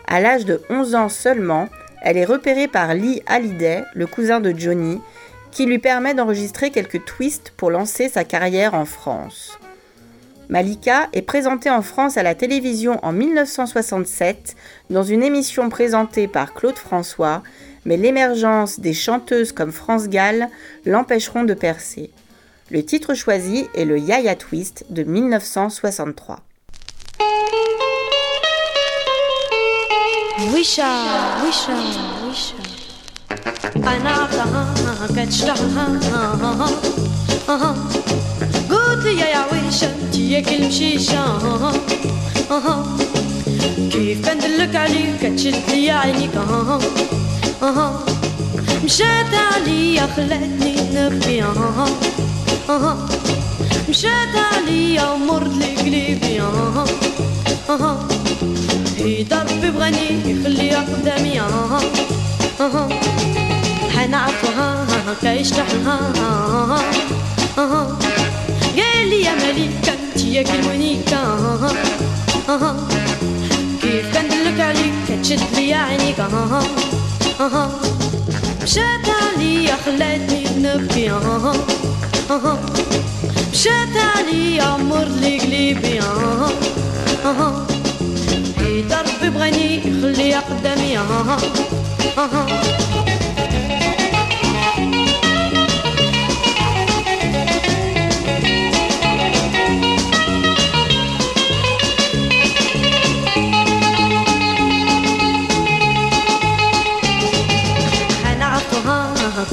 À 0.07 0.19
l'âge 0.19 0.45
de 0.45 0.63
11 0.71 0.95
ans 0.95 1.09
seulement, 1.09 1.69
elle 2.01 2.17
est 2.17 2.25
repérée 2.25 2.67
par 2.67 2.95
Lee 2.95 3.21
Hallyday, 3.27 3.83
le 3.93 4.07
cousin 4.07 4.39
de 4.39 4.57
Johnny, 4.57 4.99
qui 5.51 5.67
lui 5.67 5.77
permet 5.77 6.15
d'enregistrer 6.15 6.71
quelques 6.71 7.05
twists 7.05 7.53
pour 7.55 7.69
lancer 7.69 8.09
sa 8.09 8.23
carrière 8.23 8.73
en 8.73 8.85
France. 8.85 9.59
Malika 10.50 11.08
est 11.12 11.22
présentée 11.22 11.70
en 11.70 11.82
France 11.82 12.16
à 12.16 12.22
la 12.22 12.34
télévision 12.34 13.04
en 13.04 13.12
1967 13.12 14.54
dans 14.90 15.02
une 15.02 15.22
émission 15.22 15.68
présentée 15.68 16.28
par 16.28 16.54
Claude 16.54 16.76
François, 16.76 17.42
mais 17.84 17.96
l'émergence 17.96 18.78
des 18.78 18.94
chanteuses 18.94 19.52
comme 19.52 19.72
France 19.72 20.08
Gall 20.08 20.48
l'empêcheront 20.84 21.44
de 21.44 21.54
percer. 21.54 22.10
Le 22.70 22.84
titre 22.84 23.14
choisi 23.14 23.66
est 23.74 23.84
le 23.84 23.98
Yaya 23.98 24.36
Twist 24.36 24.86
de 24.90 25.02
1963. 25.02 26.40
Wisha, 30.52 30.84
wisha, 31.44 31.72
wisha. 32.28 32.54
أنا 33.76 34.28
كتشتغل 35.16 36.00
قلت 38.71 39.05
يا 39.05 39.37
عويشة 39.37 39.91
انتي 40.03 40.31
ياك 40.31 40.53
المشيشة 40.53 41.23
كيف 43.91 44.29
كندلك 44.29 44.75
عليك 44.75 45.21
تشد 45.35 45.55
ليا 45.69 45.93
عينيك 45.93 46.31
مشات 48.83 49.33
عليا 49.53 50.07
خلاتني 50.15 50.75
نبكي 50.93 51.43
مشات 53.89 54.35
عليا 54.53 55.09
ومرت 55.09 55.53
لي 55.57 55.75
قليبي 55.75 56.41
هي 58.97 59.23
ضربي 59.23 59.71
بغني 59.71 60.07
يخليها 60.25 60.79
قدامي 60.79 61.41
حنا 63.95 64.17
عرفها 64.17 64.85
تحلها 65.21 65.99
عليك 69.51 69.89
انت 69.89 70.23
يا 70.25 70.43
كلمونيكا 70.43 71.21
كيف 73.81 74.17
كندلك 74.17 74.59
عليك 74.59 75.21
تشد 75.23 75.39
ليا 75.55 75.77
عينيك 75.77 76.19
مشات 78.63 79.05
عليا 79.21 79.75
خلاتني 79.85 80.43
نبكي 80.57 81.11
مشات 83.51 83.95
عليا 84.15 84.63
عمر 84.63 85.07
لي 85.21 85.39
قليبي 85.39 85.99
بقيت 88.57 88.93
ربي 88.93 89.29
بغاني 89.29 89.81
خليها 89.81 90.39
قدامي 90.39 90.97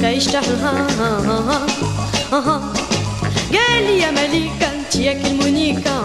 كيشتحلها 0.01 0.87
قال 3.53 3.83
يا 3.83 4.11
مليكة 4.11 4.67
انت 4.73 4.95
يا 4.95 5.13
كلمونيكا 5.13 6.01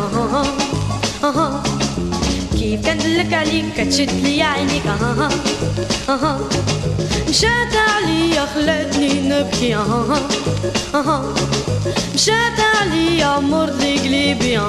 كيف 2.58 2.86
كندلك 2.86 3.32
عليك 3.32 3.64
كتشد 3.76 4.10
لي 4.22 4.42
عينيك 4.42 4.82
مشات 7.28 7.76
عليا 7.88 8.46
خلاتني 8.54 9.28
نبكي 9.28 9.76
مشات 12.14 12.60
عليا 12.80 13.38
مرض 13.38 13.82
قلبي 13.82 14.60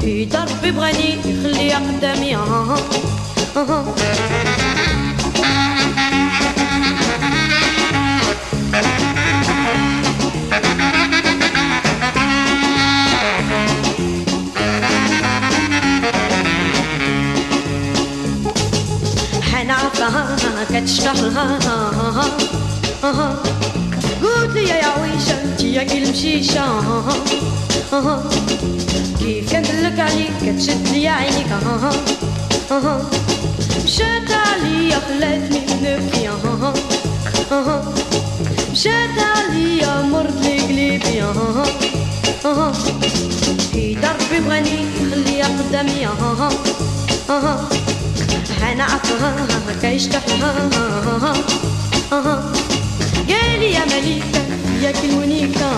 في 0.00 0.24
ضربي 0.24 0.70
بغني 0.70 1.18
يخليها 1.24 1.78
قدامي 1.78 2.36
حنعرفها 20.74 20.80
كتشتغلها 20.80 22.24
قلت 24.22 24.54
لي 24.54 24.68
يا 24.68 24.84
عويشة 24.84 25.42
انتي 25.44 25.74
يا 25.74 25.82
كل 25.82 26.10
مشيشة. 26.10 26.64
كيف 29.18 29.52
كندلك 29.52 30.00
عليك 30.00 30.32
كتشد 30.46 30.88
لي 30.88 31.08
عينيك. 31.08 31.46
مشات 33.84 34.30
عليا 34.30 34.98
خلاتني 34.98 35.60
نبكي 35.82 36.28
مشات 38.72 39.18
عليا 39.18 40.02
مرت 40.02 40.40
لي 40.42 40.58
قلبي 40.60 41.22
في 43.72 43.96
ضربي 44.02 44.40
بغني 44.40 44.86
خليها 45.12 45.48
قدامي 45.58 46.06
أنا 48.72 48.84
عطاها 48.84 49.46
ما 49.66 49.72
كايش 49.82 50.06
تحاها 50.06 50.68
قالي 53.28 53.72
يا 53.72 53.84
مليكة 53.84 54.42
يا 54.82 54.92
كلونيكة 54.92 55.70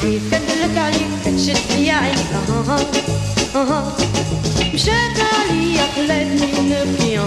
كيف 0.00 0.22
كدلك 0.30 0.78
عليك 0.78 1.38
شدني 1.38 1.86
يا 1.86 1.94
عينيك 1.94 2.32
مشات 4.74 5.18
عليا 5.34 5.86
خلاتني 5.96 6.52
نبكي 6.70 7.18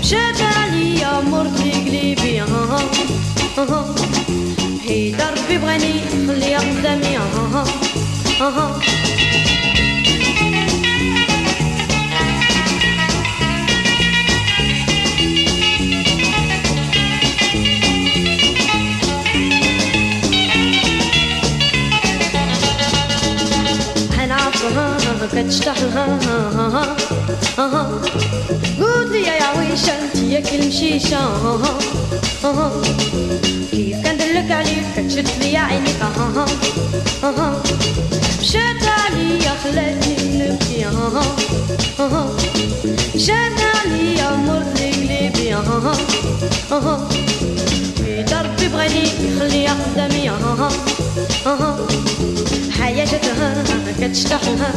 مشات 0.00 0.40
عليا 0.56 1.20
مرتي 1.20 1.70
قليبي 1.72 2.42
حيت 4.86 5.20
ربي 5.20 5.58
بغاني 5.58 5.92
خليها 6.26 6.58
قدامي. 6.58 7.18
كتشتحلها 25.42 26.96
قلت 28.80 29.12
لي 29.12 29.22
يا 29.22 29.42
عويشة 29.42 29.92
انتي 30.02 30.32
يا 30.32 30.40
كل 30.40 30.68
مشيشة 30.68 31.18
كيف 33.70 33.96
كندلك 34.06 34.50
عليك 34.50 34.84
كتشد 34.96 35.28
لي 35.40 35.56
عينيك 35.56 36.02
مشات 38.40 38.82
عليا 38.86 39.54
خلاتني 39.64 40.16
نبكي 40.38 40.86
مشات 43.14 43.58
عليا 43.74 44.36
مرت 44.36 44.80
لي 44.80 44.90
قلبي 44.92 45.54
في 47.96 48.24
ضربي 48.24 48.68
بغني 48.68 49.04
يخليها 49.20 49.76
قدامي 49.84 50.30
حياتها 52.91 53.63
كتشتحلها 54.01 54.71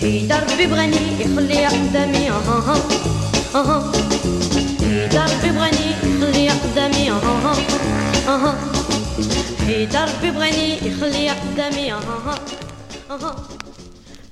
في 0.00 0.26
دربي 0.26 0.66
بغني 0.66 1.20
يخليها 1.20 1.68
قدامي 1.68 2.30
في 4.80 5.08
دربي 5.12 5.50
بغني 5.50 5.86
يخليها 6.02 6.54
قدامي 6.64 7.12
في 9.66 9.86
دربي 9.86 10.30
بغني 10.30 10.86
يخليها 10.86 11.34
قدامي 11.34 11.94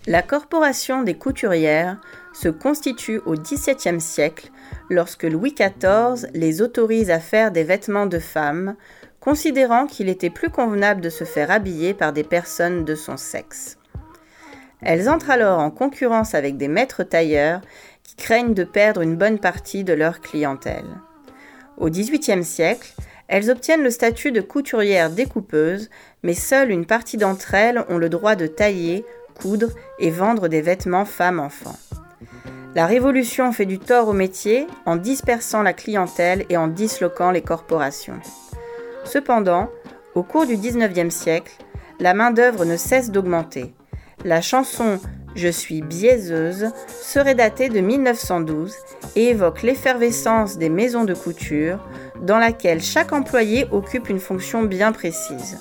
La 0.06 0.22
corporation 0.22 1.02
des 1.02 1.12
couturières 1.14 1.98
se 2.32 2.48
constitue 2.48 3.20
au 3.26 3.34
XVIIe 3.34 4.00
siècle 4.00 4.50
lorsque 4.88 5.24
Louis 5.24 5.54
XIV 5.54 6.30
les 6.32 6.62
autorise 6.62 7.10
à 7.10 7.20
faire 7.20 7.50
des 7.50 7.64
vêtements 7.64 8.06
de 8.06 8.18
femmes 8.18 8.74
considérant 9.23 9.87
qu'il 9.87 10.09
était 10.09 10.29
plus 10.29 10.49
convenable 10.49 10.99
de 10.99 11.09
se 11.09 11.23
faire 11.23 11.49
habiller 11.49 11.93
par 11.93 12.11
des 12.11 12.25
personnes 12.25 12.83
de 12.83 12.93
son 12.93 13.15
sexe. 13.15 13.77
Elles 14.81 15.09
entrent 15.09 15.29
alors 15.29 15.59
en 15.59 15.71
concurrence 15.71 16.35
avec 16.35 16.57
des 16.57 16.67
maîtres 16.67 17.03
tailleurs 17.03 17.61
qui 18.03 18.17
craignent 18.17 18.53
de 18.53 18.65
perdre 18.65 18.99
une 18.99 19.15
bonne 19.15 19.39
partie 19.39 19.85
de 19.85 19.93
leur 19.93 20.19
clientèle. 20.19 20.83
Au 21.77 21.89
XVIIIe 21.89 22.43
siècle, 22.43 22.93
elles 23.29 23.49
obtiennent 23.49 23.81
le 23.83 23.91
statut 23.91 24.33
de 24.33 24.41
couturières 24.41 25.09
découpeuses, 25.09 25.89
mais 26.21 26.33
seule 26.33 26.69
une 26.69 26.85
partie 26.85 27.15
d'entre 27.15 27.53
elles 27.53 27.85
ont 27.87 27.97
le 27.97 28.09
droit 28.09 28.35
de 28.35 28.45
tailler, 28.45 29.05
coudre 29.39 29.69
et 29.99 30.09
vendre 30.09 30.49
des 30.49 30.61
vêtements 30.61 31.05
femmes-enfants. 31.05 31.79
La 32.75 32.87
Révolution 32.87 33.53
fait 33.53 33.65
du 33.65 33.79
tort 33.79 34.09
au 34.09 34.13
métier 34.13 34.67
en 34.85 34.97
dispersant 34.97 35.61
la 35.61 35.71
clientèle 35.71 36.43
et 36.49 36.57
en 36.57 36.67
disloquant 36.67 37.31
les 37.31 37.41
corporations. 37.41 38.19
Cependant, 39.05 39.69
au 40.15 40.23
cours 40.23 40.45
du 40.45 40.57
XIXe 40.57 41.13
siècle, 41.13 41.53
la 41.99 42.13
main-d'œuvre 42.13 42.65
ne 42.65 42.77
cesse 42.77 43.11
d'augmenter. 43.11 43.73
La 44.23 44.41
chanson 44.41 44.99
Je 45.35 45.47
suis 45.47 45.81
biaiseuse 45.81 46.69
serait 46.87 47.35
datée 47.35 47.69
de 47.69 47.79
1912 47.79 48.75
et 49.15 49.29
évoque 49.29 49.63
l'effervescence 49.63 50.57
des 50.57 50.69
maisons 50.69 51.05
de 51.05 51.13
couture 51.13 51.79
dans 52.21 52.37
laquelle 52.37 52.81
chaque 52.81 53.13
employé 53.13 53.65
occupe 53.71 54.09
une 54.09 54.19
fonction 54.19 54.63
bien 54.63 54.91
précise. 54.91 55.59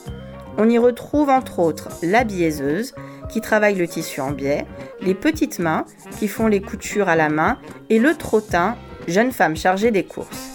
On 0.58 0.68
y 0.68 0.78
retrouve 0.78 1.30
entre 1.30 1.58
autres 1.58 1.88
la 2.02 2.24
biaiseuse, 2.24 2.94
qui 3.30 3.40
travaille 3.40 3.74
le 3.74 3.88
tissu 3.88 4.20
en 4.20 4.32
biais, 4.32 4.66
les 5.00 5.14
petites 5.14 5.58
mains, 5.58 5.86
qui 6.18 6.28
font 6.28 6.46
les 6.46 6.60
coutures 6.60 7.08
à 7.08 7.16
la 7.16 7.30
main, 7.30 7.58
et 7.88 7.98
le 7.98 8.14
trottin, 8.14 8.76
jeune 9.08 9.32
femme 9.32 9.56
chargée 9.56 9.90
des 9.90 10.04
courses. 10.04 10.51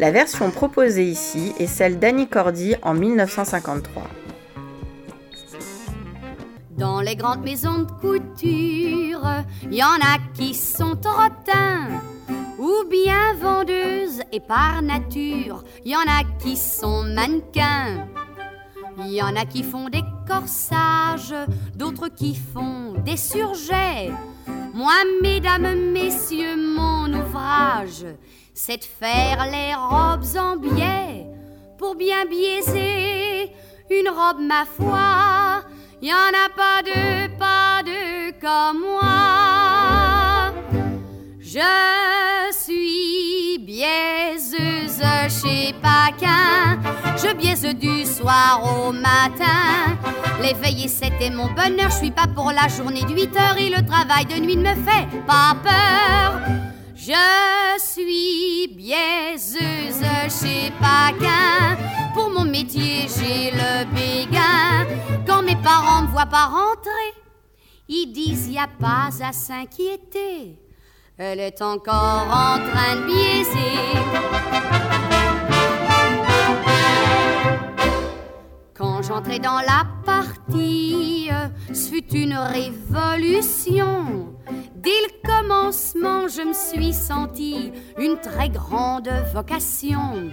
La 0.00 0.12
version 0.12 0.52
proposée 0.52 1.10
ici 1.10 1.52
est 1.58 1.66
celle 1.66 1.98
d'Annie 1.98 2.28
Cordy 2.28 2.76
en 2.82 2.94
1953. 2.94 4.04
Dans 6.76 7.00
les 7.00 7.16
grandes 7.16 7.42
maisons 7.42 7.80
de 7.80 7.90
couture, 7.90 9.26
y 9.68 9.82
en 9.82 9.98
a 10.00 10.18
qui 10.34 10.54
sont 10.54 10.94
trottins 10.94 11.88
ou 12.60 12.88
bien 12.88 13.34
vendeuses 13.40 14.22
et 14.30 14.38
par 14.38 14.82
nature, 14.82 15.64
y 15.84 15.96
en 15.96 16.06
a 16.06 16.22
qui 16.40 16.56
sont 16.56 17.02
mannequins. 17.02 18.06
Il 18.98 19.12
y 19.12 19.20
en 19.20 19.34
a 19.34 19.44
qui 19.46 19.64
font 19.64 19.88
des 19.88 20.04
corsages, 20.28 21.34
d'autres 21.74 22.08
qui 22.08 22.36
font 22.36 22.92
des 23.04 23.16
surjets. 23.16 24.12
Moi, 24.74 24.92
mesdames, 25.22 25.92
messieurs, 25.92 26.56
mon 26.56 27.12
ouvrage, 27.12 28.06
c'est 28.58 28.78
de 28.78 28.84
faire 28.84 29.46
les 29.46 29.72
robes 29.72 30.36
en 30.36 30.56
biais. 30.56 31.26
Pour 31.78 31.94
bien 31.94 32.26
biaiser 32.26 33.52
une 33.88 34.08
robe, 34.08 34.40
ma 34.40 34.64
foi, 34.66 35.62
y 36.02 36.12
en 36.12 36.32
a 36.44 36.48
pas 36.56 36.82
deux, 36.84 37.36
pas 37.38 37.82
deux 37.84 38.32
comme 38.40 38.80
moi. 38.80 40.52
Je 41.40 41.60
suis 42.52 43.58
biaiseuse 43.60 45.02
chez 45.40 45.72
Paquin. 45.80 46.80
Je 47.16 47.32
biaise 47.34 47.62
du 47.76 48.04
soir 48.04 48.60
au 48.64 48.92
matin. 48.92 49.96
L'éveil 50.42 50.88
c'était 50.88 51.30
mon 51.30 51.46
bonheur. 51.46 51.90
Je 51.90 51.96
suis 51.96 52.10
pas 52.10 52.26
pour 52.26 52.50
la 52.50 52.66
journée 52.66 53.02
de 53.02 53.14
8 53.14 53.36
heures 53.36 53.56
et 53.56 53.70
le 53.70 53.86
travail 53.86 54.26
de 54.26 54.44
nuit 54.44 54.56
ne 54.56 54.62
me 54.62 54.74
fait 54.74 55.06
pas 55.26 55.54
peur. 55.62 56.77
Je 57.00 57.78
suis 57.78 58.74
biaiseuse 58.74 60.02
chez 60.42 60.72
Paquin. 60.80 61.78
Pour 62.12 62.28
mon 62.28 62.44
métier, 62.44 63.06
j'ai 63.06 63.52
le 63.52 63.84
béguin. 63.94 64.84
Quand 65.24 65.42
mes 65.42 65.54
parents 65.54 66.02
me 66.02 66.08
voient 66.08 66.26
pas 66.26 66.46
rentrer, 66.46 67.14
ils 67.88 68.12
disent 68.12 68.48
y 68.48 68.58
a 68.58 68.66
pas 68.66 69.10
à 69.24 69.32
s'inquiéter. 69.32 70.58
Elle 71.16 71.38
est 71.38 71.62
encore 71.62 72.26
en 72.26 72.58
train 72.58 72.96
de 72.96 73.06
biaiser. 73.06 74.87
Quand 79.08 79.14
j'entrais 79.14 79.38
dans 79.38 79.60
la 79.60 79.86
partie, 80.04 81.30
ce 81.72 81.88
fut 81.88 82.14
une 82.14 82.34
révolution. 82.34 84.34
Dès 84.74 84.90
le 84.90 85.26
commencement, 85.26 86.28
je 86.28 86.42
me 86.42 86.52
suis 86.52 86.92
sentie 86.92 87.72
une 87.98 88.18
très 88.18 88.50
grande 88.50 89.08
vocation. 89.32 90.30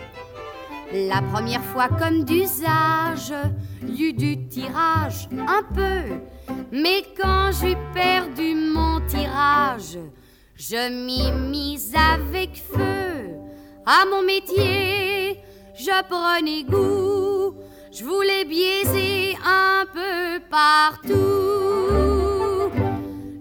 La 0.92 1.22
première 1.22 1.64
fois 1.64 1.88
comme 1.88 2.26
d'usage, 2.26 3.32
y 3.88 4.04
eut 4.04 4.14
du 4.14 4.46
tirage 4.50 5.30
un 5.48 5.64
peu. 5.74 6.20
Mais 6.74 7.04
quand 7.18 7.52
j'ai 7.62 7.78
perdu 7.94 8.56
mon 8.56 9.00
tirage, 9.08 10.00
je 10.58 11.06
m'y 11.06 11.32
mise 11.32 11.94
avec 11.96 12.58
feu 12.58 13.36
à 13.86 14.04
mon 14.10 14.24
métier, 14.24 15.40
je 15.78 16.04
prenais 16.10 16.64
goût, 16.64 17.15
je 17.98 18.04
voulais 18.04 18.44
biaiser 18.44 19.38
un 19.46 19.86
peu 19.86 20.40
partout. 20.50 21.14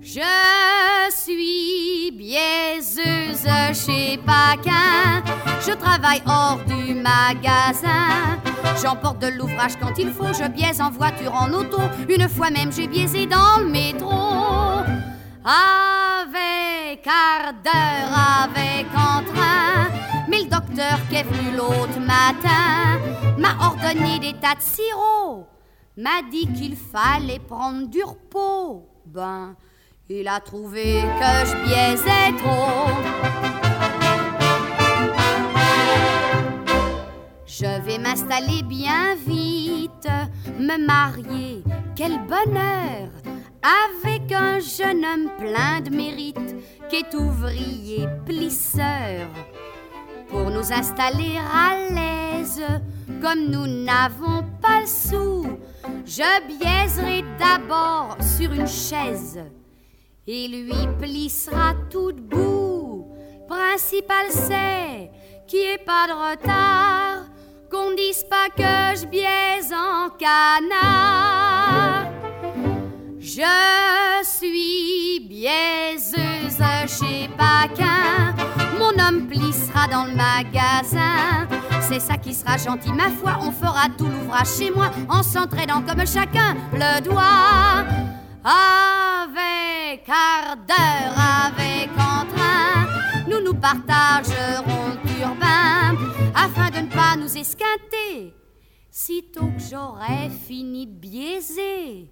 Je 0.00 1.11
suis 1.11 2.12
biaiseuse 2.12 3.48
chez 3.84 4.18
Paquin, 4.18 5.24
je 5.66 5.72
travaille 5.72 6.22
hors 6.26 6.61
du 6.66 6.94
magasin. 6.94 8.38
J'emporte 8.80 9.18
de 9.20 9.28
l'ouvrage 9.28 9.72
quand 9.80 9.98
il 9.98 10.12
faut, 10.12 10.32
je 10.32 10.48
biaise 10.48 10.80
en 10.80 10.90
voiture, 10.90 11.34
en 11.34 11.52
auto. 11.52 11.80
Une 12.09 12.28
fois 12.28 12.50
même, 12.50 12.70
j'ai 12.70 12.86
biaisé 12.86 13.26
dans 13.26 13.59
le 13.59 13.68
métro. 13.68 14.12
Avec 15.44 17.02
quart 17.02 17.55
d'heure, 17.64 18.12
avec 18.44 18.86
entrain. 18.94 19.74
Qui 20.75 21.14
est 21.14 21.22
venu 21.22 21.57
l'autre 21.57 22.01
matin 22.01 22.99
m'a 23.39 23.64
ordonné 23.64 24.18
des 24.18 24.33
tas 24.33 24.57
de 24.57 24.61
sirop. 24.61 25.47
M'a 25.97 26.20
dit 26.29 26.49
qu'il 26.53 26.75
fallait 26.75 27.39
prendre 27.39 27.87
du 27.87 28.03
repos. 28.03 28.85
Ben, 29.07 29.55
il 30.09 30.27
a 30.27 30.41
trouvé 30.41 31.03
que 31.03 31.49
je 31.49 31.55
biaisais 31.64 32.37
trop. 32.43 32.91
Je 37.47 37.81
vais 37.83 37.99
m'installer 37.99 38.64
bien 38.64 39.14
vite, 39.14 40.09
me 40.59 40.85
marier, 40.85 41.62
quel 41.95 42.18
bonheur 42.27 43.11
avec 43.62 44.33
un 44.33 44.59
jeune 44.59 45.05
homme 45.05 45.31
plein 45.39 45.81
de 45.81 45.91
mérite 45.91 46.57
qui 46.91 46.97
est 46.97 47.14
ouvrier 47.14 48.09
plisseur. 48.27 49.29
Pour 50.35 50.51
nous 50.51 50.72
installer 50.72 51.39
à 51.39 51.76
l'aise, 51.95 52.61
comme 53.22 53.51
nous 53.51 53.68
n'avons 53.68 54.43
pas 54.61 54.80
le 54.80 54.87
sou, 54.87 55.47
je 56.05 56.49
biaiserai 56.49 57.22
d'abord 57.39 58.16
sur 58.20 58.53
une 58.53 58.66
chaise 58.66 59.39
et 60.26 60.49
lui 60.49 60.89
plissera 60.99 61.74
tout 61.89 62.11
debout. 62.11 63.14
Principal 63.49 64.26
c'est 64.30 65.12
qu'il 65.47 65.61
n'y 65.61 65.66
ait 65.66 65.78
pas 65.78 66.09
de 66.09 66.14
retard, 66.32 67.26
qu'on 67.70 67.95
dise 67.95 68.24
pas 68.24 68.49
que 68.49 69.01
je 69.01 69.07
biaise 69.07 69.72
en 69.72 70.11
canard. 70.18 72.11
Je 73.20 74.24
suis 74.24 75.20
biaiseuse 75.28 76.59
chez 76.89 77.28
Paquin. 77.39 78.53
Mon 78.85 79.03
homme 79.03 79.28
plissera 79.28 79.89
dans 79.89 80.05
le 80.05 80.14
magasin. 80.14 81.49
C'est 81.80 82.01
ça 82.01 82.18
qui 82.18 82.35
sera 82.35 82.59
gentil, 82.59 82.93
ma 82.93 83.09
foi. 83.09 83.39
On 83.41 83.51
fera 83.51 83.89
tout 83.97 84.07
l'ouvrage 84.07 84.59
chez 84.59 84.70
moi 84.70 84.91
en 85.09 85.22
s'entraînant 85.22 85.80
comme 85.80 86.07
chacun 86.07 86.55
le 86.72 87.01
doigt. 87.01 87.87
Avec 88.45 90.05
quart 90.05 90.57
d'heure, 90.68 91.16
avec 91.47 91.89
entrain, 91.93 92.87
nous 93.26 93.43
nous 93.43 93.55
partagerons 93.55 94.91
le 94.91 95.16
turbin 95.16 95.97
afin 96.35 96.68
de 96.68 96.85
ne 96.85 96.91
pas 96.91 97.16
nous 97.16 97.39
esquinter. 97.39 98.35
Sitôt 98.91 99.47
que 99.47 99.62
j'aurai 99.70 100.28
fini 100.47 100.87
de 100.87 100.93
biaiser 100.93 102.11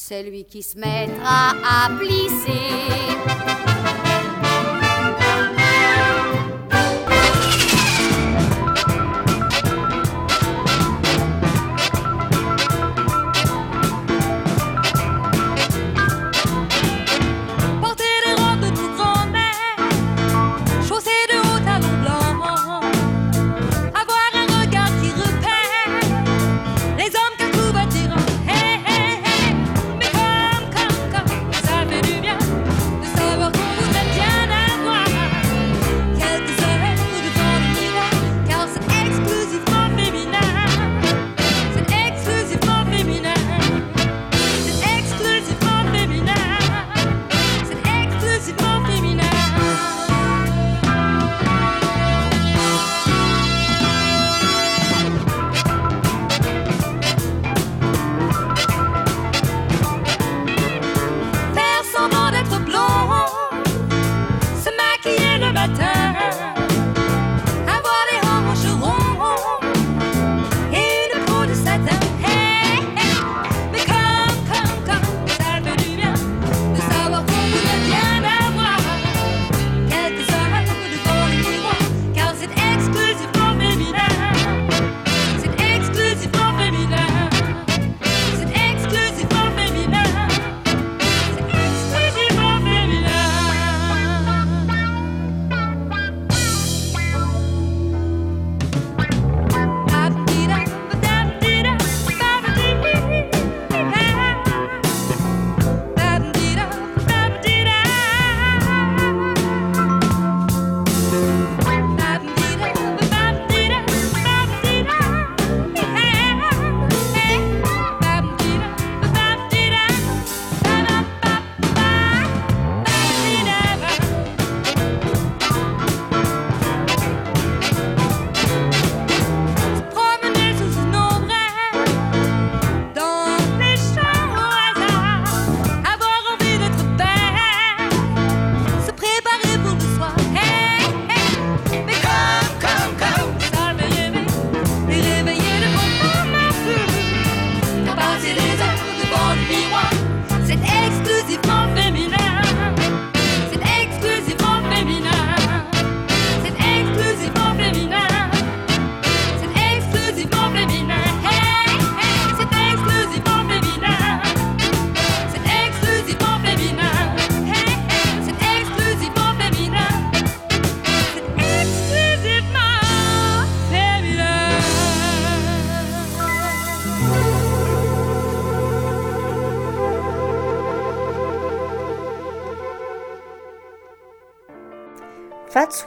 c'est 0.00 0.22
lui 0.22 0.44
qui 0.44 0.62
se 0.62 0.78
mettra 0.78 1.54
à 1.64 1.90
plisser. 1.98 3.97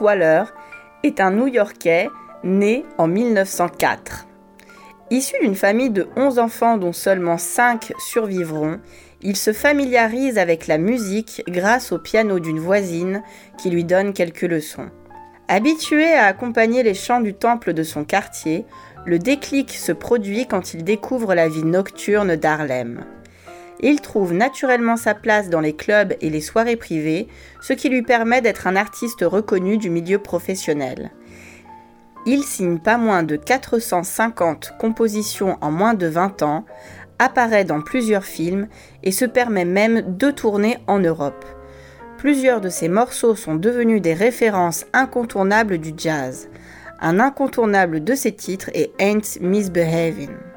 Waller 0.02 0.44
est 1.02 1.20
un 1.20 1.30
New-Yorkais 1.30 2.10
né 2.44 2.84
en 2.98 3.06
1904. 3.06 4.26
Issu 5.10 5.34
d'une 5.42 5.54
famille 5.54 5.90
de 5.90 6.08
11 6.16 6.38
enfants 6.38 6.76
dont 6.76 6.92
seulement 6.92 7.38
5 7.38 7.92
survivront, 7.98 8.80
il 9.22 9.36
se 9.36 9.52
familiarise 9.52 10.38
avec 10.38 10.66
la 10.66 10.78
musique 10.78 11.42
grâce 11.46 11.92
au 11.92 11.98
piano 11.98 12.40
d'une 12.40 12.58
voisine 12.58 13.22
qui 13.58 13.70
lui 13.70 13.84
donne 13.84 14.12
quelques 14.12 14.42
leçons. 14.42 14.90
Habitué 15.48 16.12
à 16.12 16.26
accompagner 16.26 16.82
les 16.82 16.94
chants 16.94 17.20
du 17.20 17.34
temple 17.34 17.72
de 17.72 17.82
son 17.82 18.04
quartier, 18.04 18.64
le 19.04 19.18
déclic 19.18 19.70
se 19.72 19.92
produit 19.92 20.46
quand 20.46 20.74
il 20.74 20.82
découvre 20.82 21.34
la 21.34 21.48
vie 21.48 21.64
nocturne 21.64 22.36
d'Harlem. 22.36 23.04
Il 23.82 24.00
trouve 24.00 24.32
naturellement 24.32 24.96
sa 24.96 25.14
place 25.14 25.50
dans 25.50 25.60
les 25.60 25.74
clubs 25.74 26.14
et 26.20 26.30
les 26.30 26.40
soirées 26.40 26.76
privées, 26.76 27.26
ce 27.60 27.72
qui 27.72 27.88
lui 27.88 28.02
permet 28.02 28.40
d'être 28.40 28.68
un 28.68 28.76
artiste 28.76 29.22
reconnu 29.22 29.76
du 29.76 29.90
milieu 29.90 30.18
professionnel. 30.18 31.10
Il 32.24 32.44
signe 32.44 32.78
pas 32.78 32.96
moins 32.96 33.24
de 33.24 33.34
450 33.34 34.74
compositions 34.78 35.58
en 35.60 35.72
moins 35.72 35.94
de 35.94 36.06
20 36.06 36.42
ans, 36.42 36.64
apparaît 37.18 37.64
dans 37.64 37.80
plusieurs 37.80 38.24
films 38.24 38.68
et 39.02 39.10
se 39.10 39.24
permet 39.24 39.64
même 39.64 40.02
deux 40.02 40.32
tournées 40.32 40.78
en 40.86 41.00
Europe. 41.00 41.44
Plusieurs 42.18 42.60
de 42.60 42.68
ses 42.68 42.88
morceaux 42.88 43.34
sont 43.34 43.56
devenus 43.56 44.00
des 44.00 44.14
références 44.14 44.86
incontournables 44.92 45.78
du 45.78 45.92
jazz. 45.96 46.48
Un 47.00 47.18
incontournable 47.18 48.04
de 48.04 48.14
ses 48.14 48.30
titres 48.30 48.70
est 48.74 48.92
Ain't 49.00 49.40
Misbehavin'. 49.40 50.51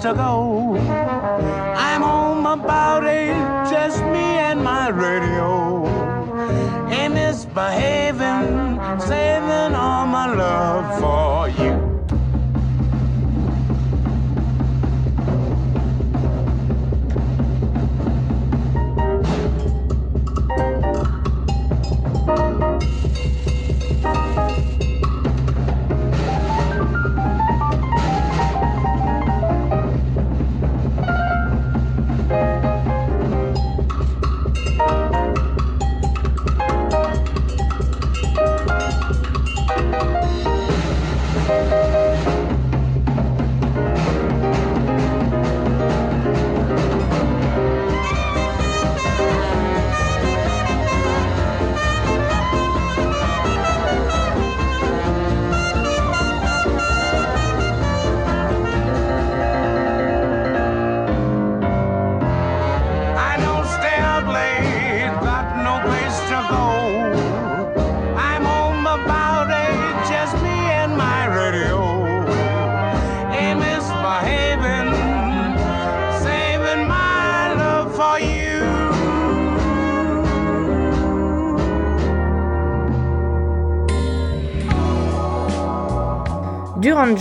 To 0.00 0.14
go. 0.14 0.65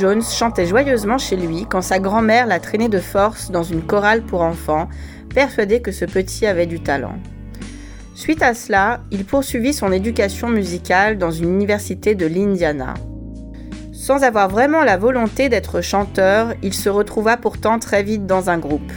Jones 0.06 0.22
chantait 0.22 0.68
joyeusement 0.68 1.18
chez 1.18 1.36
lui 1.36 1.66
quand 1.68 1.82
sa 1.82 1.97
grand-mère 1.97 2.45
l'a 2.45 2.60
traîné 2.60 2.89
de 2.89 2.99
force 2.99 3.49
dans 3.49 3.64
une 3.64 3.82
chorale 3.82 4.22
pour 4.22 4.43
enfants, 4.43 4.88
persuadée 5.34 5.82
que 5.82 5.91
ce 5.91 6.06
petit 6.06 6.45
avait 6.45 6.68
du 6.68 6.80
talent. 6.80 7.16
Suite 8.14 8.43
à 8.43 8.53
cela, 8.53 8.99
il 9.10 9.26
poursuivit 9.26 9.74
son 9.74 9.91
éducation 9.91 10.47
musicale 10.47 11.18
dans 11.18 11.32
une 11.32 11.51
université 11.51 12.14
de 12.14 12.28
l'Indiana. 12.28 12.93
Sans 13.93 14.22
avoir 14.22 14.47
vraiment 14.47 14.84
la 14.84 14.97
volonté 14.97 15.49
d'être 15.49 15.82
chanteur, 15.82 16.53
il 16.62 16.76
se 16.76 16.89
retrouva 16.89 17.36
pourtant 17.36 17.80
très 17.80 18.03
vite 18.03 18.28
dans 18.28 18.51
un 18.51 18.60
groupe. 18.60 18.93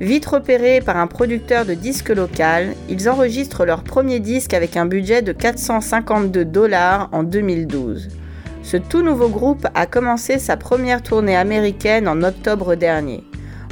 Vite 0.00 0.26
repérés 0.26 0.80
par 0.80 0.96
un 0.96 1.06
producteur 1.06 1.64
de 1.64 1.74
disques 1.74 2.08
local, 2.08 2.74
ils 2.88 3.08
enregistrent 3.08 3.64
leur 3.64 3.84
premier 3.84 4.18
disque 4.18 4.54
avec 4.54 4.76
un 4.76 4.86
budget 4.86 5.22
de 5.22 5.30
452 5.30 6.44
dollars 6.44 7.10
en 7.12 7.22
2012. 7.22 8.08
Ce 8.66 8.76
tout 8.76 9.00
nouveau 9.00 9.28
groupe 9.28 9.64
a 9.76 9.86
commencé 9.86 10.40
sa 10.40 10.56
première 10.56 11.00
tournée 11.00 11.36
américaine 11.36 12.08
en 12.08 12.24
octobre 12.24 12.74
dernier. 12.74 13.22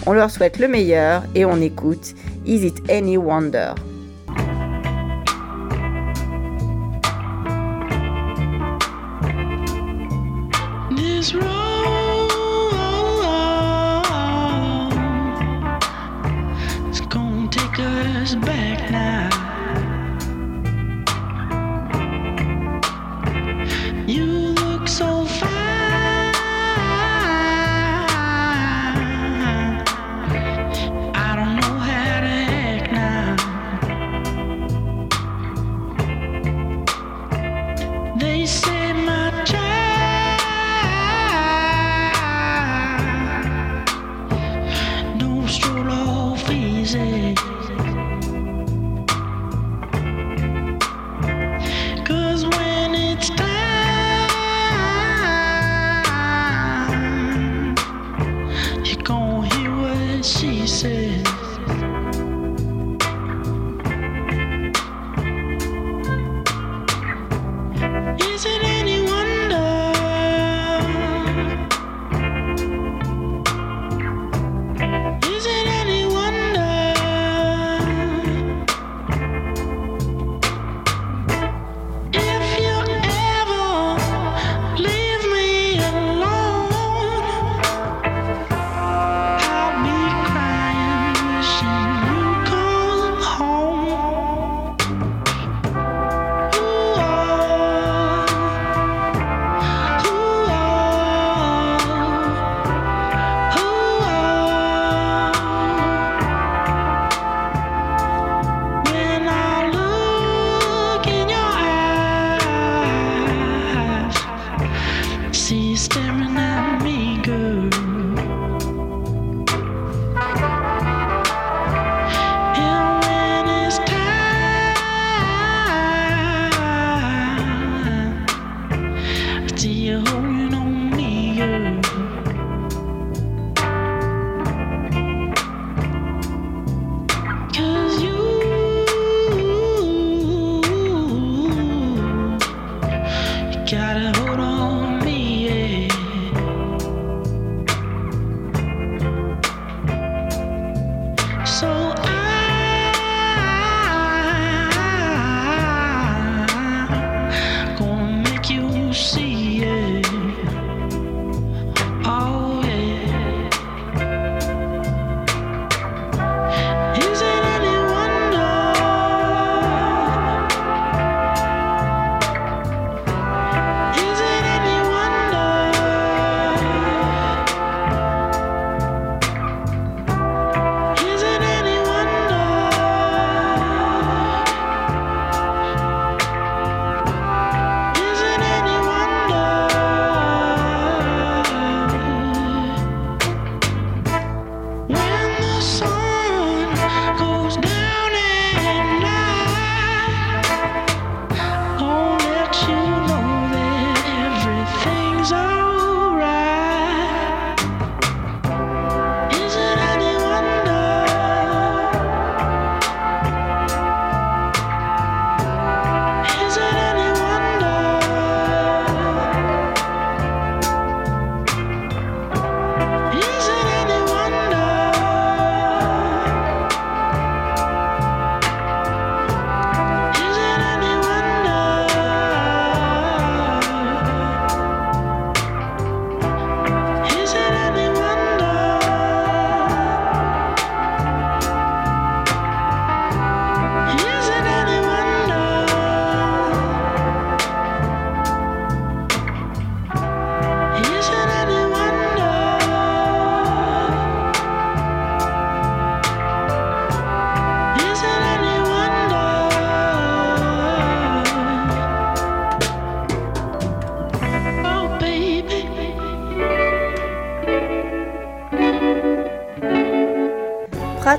On 0.07 0.13
leur 0.13 0.31
souhaite 0.31 0.61
le 0.61 0.69
meilleur 0.69 1.25
et 1.35 1.45
on 1.45 1.61
écoute 1.61 2.15
Is 2.47 2.65
It 2.65 2.89
Any 2.89 3.17
Wonder? 3.17 3.73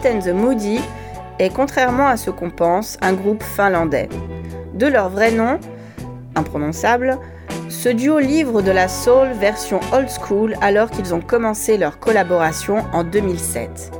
The 0.05 0.27
Moody 0.27 0.79
est, 1.39 1.49
contrairement 1.49 2.05
à 2.05 2.15
ce 2.15 2.29
qu'on 2.29 2.51
pense, 2.51 2.97
un 3.01 3.13
groupe 3.13 3.41
finlandais. 3.41 4.07
De 4.75 4.85
leur 4.85 5.09
vrai 5.09 5.31
nom, 5.31 5.59
imprononçable, 6.35 7.17
ce 7.69 7.89
duo 7.89 8.19
livre 8.19 8.61
de 8.61 8.69
la 8.69 8.87
soul 8.87 9.29
version 9.31 9.79
old 9.93 10.07
school 10.07 10.55
alors 10.61 10.91
qu'ils 10.91 11.15
ont 11.15 11.21
commencé 11.21 11.77
leur 11.77 11.97
collaboration 11.97 12.83
en 12.93 13.03
2007. 13.03 13.91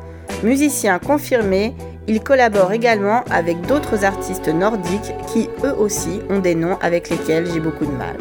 Musiciens 0.44 1.00
confirmés, 1.00 1.74
ils 2.08 2.22
collaborent 2.22 2.74
également 2.74 3.24
avec 3.32 3.62
d'autres 3.62 4.06
artistes 4.06 4.50
nordiques 4.50 5.16
qui 5.34 5.50
eux 5.64 5.74
aussi 5.76 6.22
ont 6.30 6.40
des 6.40 6.54
noms 6.54 6.78
avec 6.82 7.10
lesquels 7.10 7.48
j'ai 7.52 7.60
beaucoup 7.60 7.86
de 7.86 7.92
mal. 7.92 8.16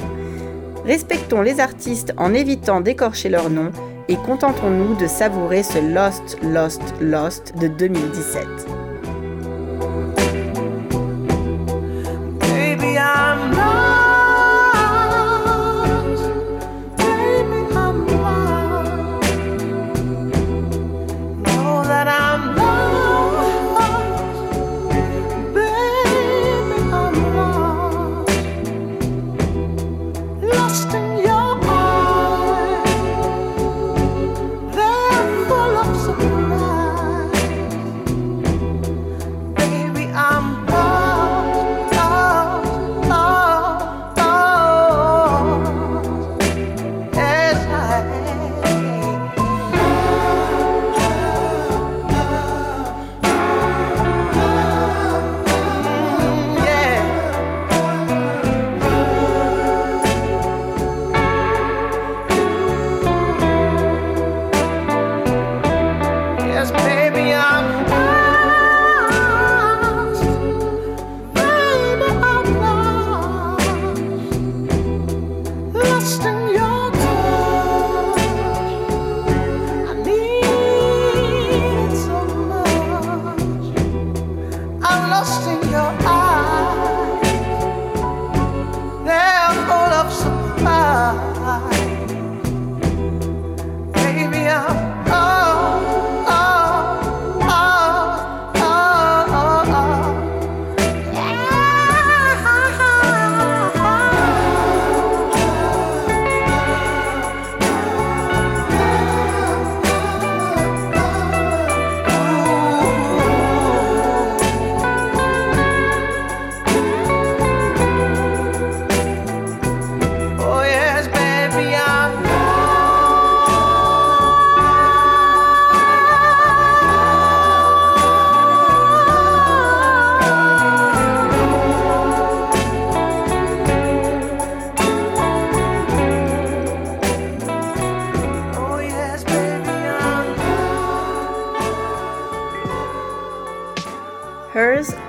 Respectons 0.87 1.43
les 1.43 1.61
artistes 1.61 2.15
en 2.17 2.33
évitant 2.33 2.81
d'écorcher 2.81 3.29
leurs 3.29 3.51
noms 3.51 3.73
et 4.09 4.17
contentons-nous 4.17 4.95
de 4.97 5.07
savourer 5.07 5.63
ce 5.63 5.79
Lost, 5.79 6.39
Lost, 6.43 6.83
Lost 7.01 7.55
de 7.59 7.69
2017. 7.69 8.47
Baby, 12.41 12.97
I'm 12.99 13.94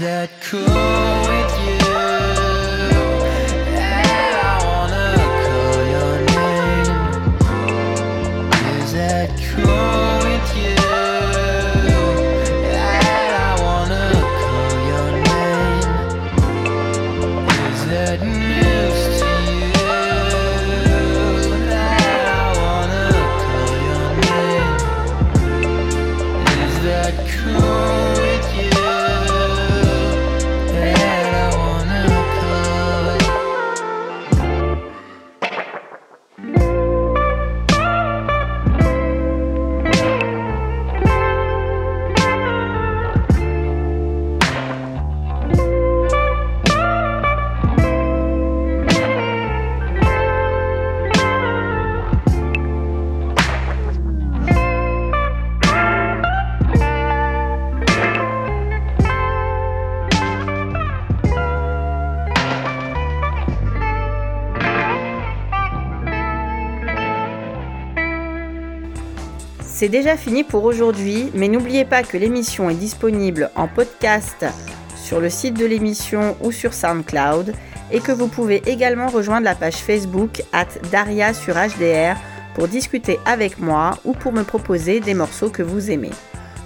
that 0.00 0.30
could 0.40 1.29
C'est 69.80 69.88
déjà 69.88 70.18
fini 70.18 70.44
pour 70.44 70.64
aujourd'hui, 70.64 71.30
mais 71.32 71.48
n'oubliez 71.48 71.86
pas 71.86 72.02
que 72.02 72.18
l'émission 72.18 72.68
est 72.68 72.74
disponible 72.74 73.50
en 73.56 73.66
podcast 73.66 74.44
sur 74.94 75.20
le 75.20 75.30
site 75.30 75.54
de 75.54 75.64
l'émission 75.64 76.36
ou 76.42 76.52
sur 76.52 76.74
SoundCloud 76.74 77.54
et 77.90 78.00
que 78.00 78.12
vous 78.12 78.28
pouvez 78.28 78.60
également 78.66 79.06
rejoindre 79.06 79.46
la 79.46 79.54
page 79.54 79.76
Facebook 79.76 80.42
at 80.52 80.66
Daria 80.92 81.32
sur 81.32 81.54
HDR 81.54 82.14
pour 82.54 82.68
discuter 82.68 83.18
avec 83.24 83.58
moi 83.58 83.92
ou 84.04 84.12
pour 84.12 84.34
me 84.34 84.42
proposer 84.42 85.00
des 85.00 85.14
morceaux 85.14 85.48
que 85.48 85.62
vous 85.62 85.90
aimez. 85.90 86.12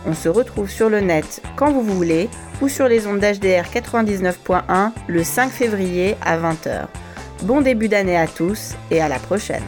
On 0.06 0.14
se 0.14 0.28
retrouve 0.28 0.68
sur 0.68 0.90
le 0.90 0.98
net 0.98 1.40
quand 1.54 1.70
vous 1.70 1.84
voulez 1.84 2.28
ou 2.60 2.68
sur 2.68 2.88
les 2.88 3.06
ondes 3.06 3.20
d'HDR 3.20 3.70
99.1 3.72 4.90
le 5.06 5.22
5 5.22 5.52
février 5.52 6.16
à 6.20 6.36
20h. 6.36 6.86
Bon 7.44 7.60
début 7.60 7.86
d'année 7.86 8.16
à 8.16 8.26
tous 8.26 8.74
et 8.90 9.00
à 9.00 9.08
la 9.08 9.20
prochaine. 9.20 9.62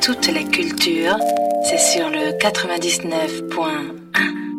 Toutes 0.00 0.28
les 0.28 0.44
cultures, 0.44 1.18
c'est 1.64 1.78
sur 1.78 2.08
le 2.08 2.38
99.1. 2.38 4.49